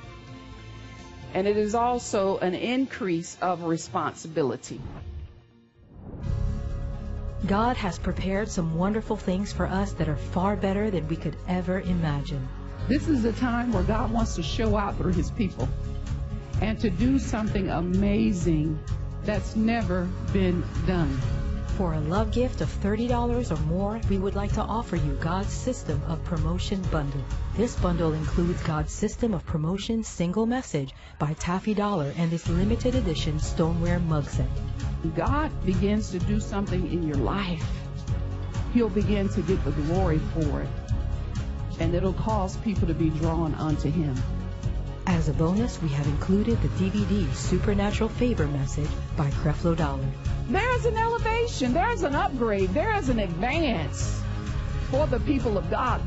and 1.34 1.48
it 1.48 1.58
is 1.58 1.74
also 1.74 2.38
an 2.38 2.54
increase 2.54 3.36
of 3.42 3.64
responsibility. 3.64 4.80
God 7.46 7.78
has 7.78 7.98
prepared 7.98 8.50
some 8.50 8.76
wonderful 8.76 9.16
things 9.16 9.54
for 9.54 9.66
us 9.66 9.94
that 9.94 10.10
are 10.10 10.18
far 10.18 10.56
better 10.56 10.92
than 10.92 11.08
we 11.08 11.16
could 11.16 11.38
ever 11.48 11.80
imagine. 11.82 12.48
This 12.88 13.08
is 13.08 13.24
a 13.26 13.34
time 13.34 13.72
where 13.72 13.84
God 13.84 14.12
wants 14.12 14.36
to 14.36 14.44
show 14.44 14.76
out 14.76 14.98
through 14.98 15.14
his 15.14 15.32
people 15.32 15.70
and 16.62 16.80
to 16.80 16.90
do 16.90 17.18
something 17.20 17.70
amazing 17.70 18.80
that's 19.24 19.56
never 19.56 20.10
been 20.34 20.64
done. 20.86 21.20
For 21.80 21.94
a 21.94 22.00
love 22.02 22.34
gift 22.34 22.60
of 22.60 22.68
$30 22.82 23.52
or 23.52 23.62
more, 23.62 24.02
we 24.10 24.18
would 24.18 24.36
like 24.36 24.52
to 24.56 24.62
offer 24.62 24.98
you 24.98 25.14
God's 25.22 25.54
System 25.54 26.02
of 26.10 26.22
Promotion 26.26 26.82
Bundle. 26.92 27.24
This 27.56 27.74
bundle 27.78 28.12
includes 28.12 28.62
God's 28.64 28.92
System 28.92 29.34
of 29.34 29.46
Promotion 29.46 30.04
Single 30.04 30.46
Message 30.46 30.94
by 31.20 31.36
Taffi 31.36 31.74
Dollar 31.74 32.14
and 32.18 32.30
this 32.30 32.50
limited 32.50 32.96
edition 32.96 33.40
stoneware 33.40 34.02
mug 34.02 34.26
set. 34.26 34.50
God 35.16 35.52
begins 35.66 36.12
to 36.12 36.20
do 36.20 36.42
something 36.42 36.92
in 36.92 37.08
your 37.08 37.16
life. 37.16 37.66
He'll 38.74 38.90
begin 38.90 39.30
to 39.30 39.42
get 39.42 39.64
the 39.64 39.72
glory 39.72 40.20
for 40.34 40.64
it. 40.64 40.70
And 41.80 41.96
it'll 41.96 42.12
cause 42.12 42.58
people 42.58 42.90
to 42.90 42.94
be 42.94 43.10
drawn 43.10 43.56
unto 43.56 43.90
Him. 43.90 44.22
As 45.10 45.28
a 45.28 45.34
bonus, 45.34 45.82
we 45.82 45.90
have 45.90 46.06
included 46.06 46.62
the 46.62 46.68
DVD 46.68 47.34
Supernatural 47.34 48.10
Favor 48.10 48.46
Message 48.46 48.92
by 49.18 49.32
Creflo 49.32 49.76
Dollar. 49.76 50.06
There's 50.48 50.86
an 50.86 50.96
elevation, 50.96 51.74
there's 51.74 52.04
an 52.04 52.14
upgrade, 52.14 52.70
there 52.76 52.96
is 52.96 53.10
an 53.10 53.18
advance 53.18 54.22
for 54.92 55.08
the 55.08 55.20
people 55.22 55.58
of 55.58 55.68
God. 55.72 56.00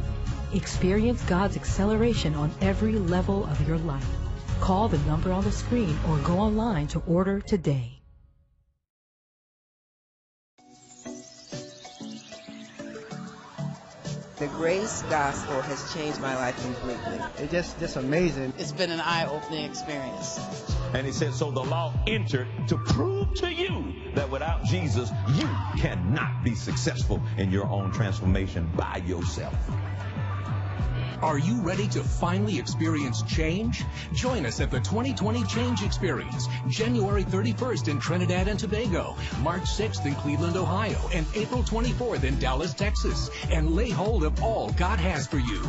Experience 0.54 1.20
God's 1.22 1.56
acceleration 1.56 2.36
on 2.36 2.54
every 2.60 2.92
level 2.92 3.44
of 3.44 3.66
your 3.66 3.78
life. 3.78 4.06
Call 4.60 4.88
the 4.88 4.98
number 4.98 5.32
on 5.32 5.42
the 5.42 5.50
screen 5.50 5.98
or 6.08 6.18
go 6.18 6.38
online 6.38 6.86
to 6.86 7.00
order 7.00 7.40
today. 7.40 8.01
The 14.42 14.48
grace 14.48 15.02
gospel 15.02 15.60
has 15.62 15.94
changed 15.94 16.20
my 16.20 16.34
life 16.34 16.60
completely. 16.60 17.20
It's 17.38 17.52
just, 17.52 17.78
just 17.78 17.94
amazing. 17.94 18.52
It's 18.58 18.72
been 18.72 18.90
an 18.90 18.98
eye-opening 18.98 19.64
experience. 19.64 20.40
And 20.92 21.06
he 21.06 21.12
said, 21.12 21.32
so 21.32 21.52
the 21.52 21.62
law 21.62 21.94
entered 22.08 22.48
to 22.66 22.76
prove 22.76 23.32
to 23.34 23.52
you 23.52 23.94
that 24.16 24.28
without 24.28 24.64
Jesus, 24.64 25.12
you 25.36 25.48
cannot 25.78 26.42
be 26.42 26.56
successful 26.56 27.22
in 27.38 27.52
your 27.52 27.68
own 27.68 27.92
transformation 27.92 28.68
by 28.74 29.00
yourself. 29.06 29.54
Are 31.22 31.38
you 31.38 31.54
ready 31.60 31.86
to 31.88 32.02
finally 32.02 32.58
experience 32.58 33.22
change? 33.22 33.84
Join 34.12 34.44
us 34.44 34.60
at 34.60 34.72
the 34.72 34.80
2020 34.80 35.44
Change 35.44 35.84
Experience, 35.84 36.48
January 36.68 37.22
31st 37.22 37.86
in 37.86 38.00
Trinidad 38.00 38.48
and 38.48 38.58
Tobago, 38.58 39.16
March 39.40 39.62
6th 39.62 40.04
in 40.04 40.16
Cleveland, 40.16 40.56
Ohio, 40.56 40.98
and 41.14 41.24
April 41.36 41.62
24th 41.62 42.24
in 42.24 42.36
Dallas, 42.40 42.74
Texas. 42.74 43.30
And 43.52 43.76
lay 43.76 43.88
hold 43.88 44.24
of 44.24 44.42
all 44.42 44.72
God 44.72 44.98
has 44.98 45.28
for 45.28 45.38
you. 45.38 45.62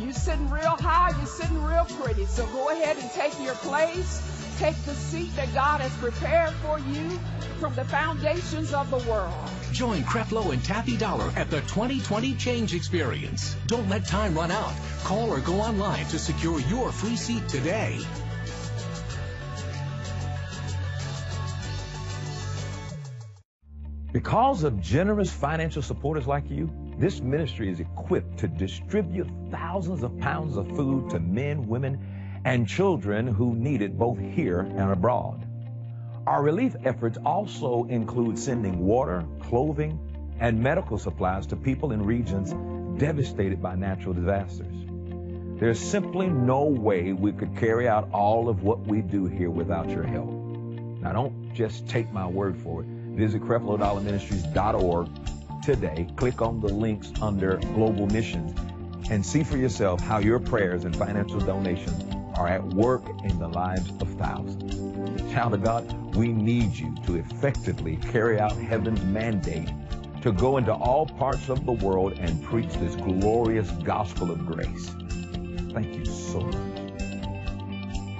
You're 0.00 0.14
sitting 0.14 0.48
real 0.48 0.76
high, 0.78 1.14
you're 1.18 1.26
sitting 1.26 1.62
real 1.62 1.84
pretty. 1.84 2.24
So 2.24 2.46
go 2.46 2.70
ahead 2.70 2.96
and 2.96 3.10
take 3.10 3.38
your 3.38 3.54
place. 3.56 4.22
Take 4.58 4.76
the 4.86 4.94
seat 4.94 5.36
that 5.36 5.52
God 5.52 5.82
has 5.82 5.94
prepared 5.98 6.54
for 6.54 6.78
you 6.78 7.20
from 7.60 7.74
the 7.74 7.84
foundations 7.84 8.72
of 8.72 8.90
the 8.90 9.10
world. 9.10 9.34
Join 9.76 10.04
Creflo 10.04 10.54
and 10.54 10.62
Taffi 10.62 10.98
Dollar 10.98 11.30
at 11.36 11.50
the 11.50 11.60
2020 11.60 12.34
Change 12.36 12.72
Experience. 12.72 13.54
Don't 13.66 13.86
let 13.90 14.06
time 14.06 14.34
run 14.34 14.50
out. 14.50 14.72
Call 15.04 15.28
or 15.28 15.40
go 15.40 15.60
online 15.60 16.06
to 16.06 16.18
secure 16.18 16.60
your 16.60 16.90
free 16.90 17.14
seat 17.14 17.46
today. 17.46 17.98
Because 24.14 24.62
of 24.62 24.80
generous 24.80 25.30
financial 25.30 25.82
supporters 25.82 26.26
like 26.26 26.48
you, 26.48 26.70
this 26.98 27.20
ministry 27.20 27.70
is 27.70 27.78
equipped 27.78 28.38
to 28.38 28.48
distribute 28.48 29.28
thousands 29.50 30.02
of 30.02 30.18
pounds 30.20 30.56
of 30.56 30.74
food 30.74 31.10
to 31.10 31.20
men, 31.20 31.68
women, 31.68 32.40
and 32.46 32.66
children 32.66 33.26
who 33.26 33.54
need 33.54 33.82
it 33.82 33.98
both 33.98 34.18
here 34.18 34.60
and 34.60 34.90
abroad. 34.90 35.45
Our 36.26 36.42
relief 36.42 36.74
efforts 36.84 37.18
also 37.24 37.84
include 37.84 38.36
sending 38.36 38.80
water, 38.80 39.24
clothing, 39.40 40.00
and 40.40 40.60
medical 40.60 40.98
supplies 40.98 41.46
to 41.46 41.56
people 41.56 41.92
in 41.92 42.04
regions 42.04 42.52
devastated 43.00 43.62
by 43.62 43.76
natural 43.76 44.12
disasters. 44.12 44.74
There's 45.60 45.78
simply 45.78 46.26
no 46.26 46.64
way 46.64 47.12
we 47.12 47.30
could 47.32 47.56
carry 47.56 47.86
out 47.88 48.10
all 48.12 48.48
of 48.48 48.64
what 48.64 48.80
we 48.80 49.02
do 49.02 49.26
here 49.26 49.50
without 49.50 49.88
your 49.88 50.02
help. 50.02 50.28
Now, 51.00 51.12
don't 51.12 51.54
just 51.54 51.88
take 51.88 52.12
my 52.12 52.26
word 52.26 52.56
for 52.56 52.82
it. 52.82 52.88
Visit 52.88 53.42
CrefloDollarMinistries.org 53.42 55.08
today. 55.62 56.08
Click 56.16 56.42
on 56.42 56.60
the 56.60 56.68
links 56.68 57.12
under 57.22 57.56
Global 57.56 58.08
Missions 58.08 58.52
and 59.10 59.24
see 59.24 59.44
for 59.44 59.56
yourself 59.56 60.00
how 60.00 60.18
your 60.18 60.40
prayers 60.40 60.84
and 60.84 60.96
financial 60.96 61.38
donations 61.38 62.04
are 62.36 62.48
at 62.48 62.64
work 62.64 63.08
in 63.24 63.38
the 63.38 63.48
lives 63.48 63.88
of 64.00 64.08
thousands. 64.18 64.85
Child 65.36 65.52
of 65.52 65.62
God, 65.62 66.16
we 66.16 66.28
need 66.28 66.72
you 66.72 66.94
to 67.04 67.16
effectively 67.16 67.96
carry 67.96 68.40
out 68.40 68.52
heaven's 68.52 69.02
mandate 69.02 69.68
to 70.22 70.32
go 70.32 70.56
into 70.56 70.72
all 70.72 71.04
parts 71.04 71.50
of 71.50 71.66
the 71.66 71.72
world 71.72 72.14
and 72.18 72.42
preach 72.42 72.72
this 72.72 72.96
glorious 72.96 73.70
gospel 73.84 74.30
of 74.30 74.46
grace. 74.46 74.88
Thank 75.74 75.94
you 75.94 76.06
so 76.06 76.40
much. 76.40 76.90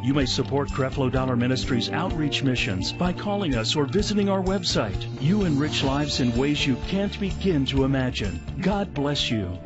You 0.05 0.13
may 0.13 0.27
support 0.27 0.69
Creflo 0.69 1.11
Dollar 1.11 1.37
Ministries 1.37 1.89
outreach 1.89 2.43
missions 2.43 2.93
by 2.93 3.15
calling 3.15 3.55
us 3.55 3.77
or 3.77 3.87
visiting 3.87 4.29
our 4.29 4.43
website. 4.43 5.23
You 5.23 5.47
enrich 5.47 5.83
lives 5.83 6.21
in 6.21 6.37
ways 6.37 6.67
you 6.67 6.77
can't 6.89 7.19
begin 7.19 7.65
to 7.67 7.85
imagine. 7.85 8.39
God 8.61 8.93
bless 8.93 9.31
you. 9.31 9.59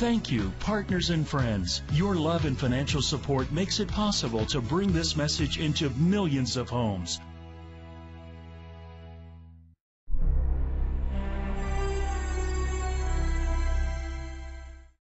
Thank 0.00 0.30
you, 0.30 0.50
partners 0.60 1.10
and 1.10 1.28
friends. 1.28 1.82
Your 1.92 2.14
love 2.14 2.46
and 2.46 2.58
financial 2.58 3.02
support 3.02 3.52
makes 3.52 3.80
it 3.80 3.88
possible 3.88 4.46
to 4.46 4.62
bring 4.62 4.94
this 4.94 5.14
message 5.14 5.58
into 5.60 5.90
millions 5.90 6.56
of 6.56 6.70
homes. 6.70 7.20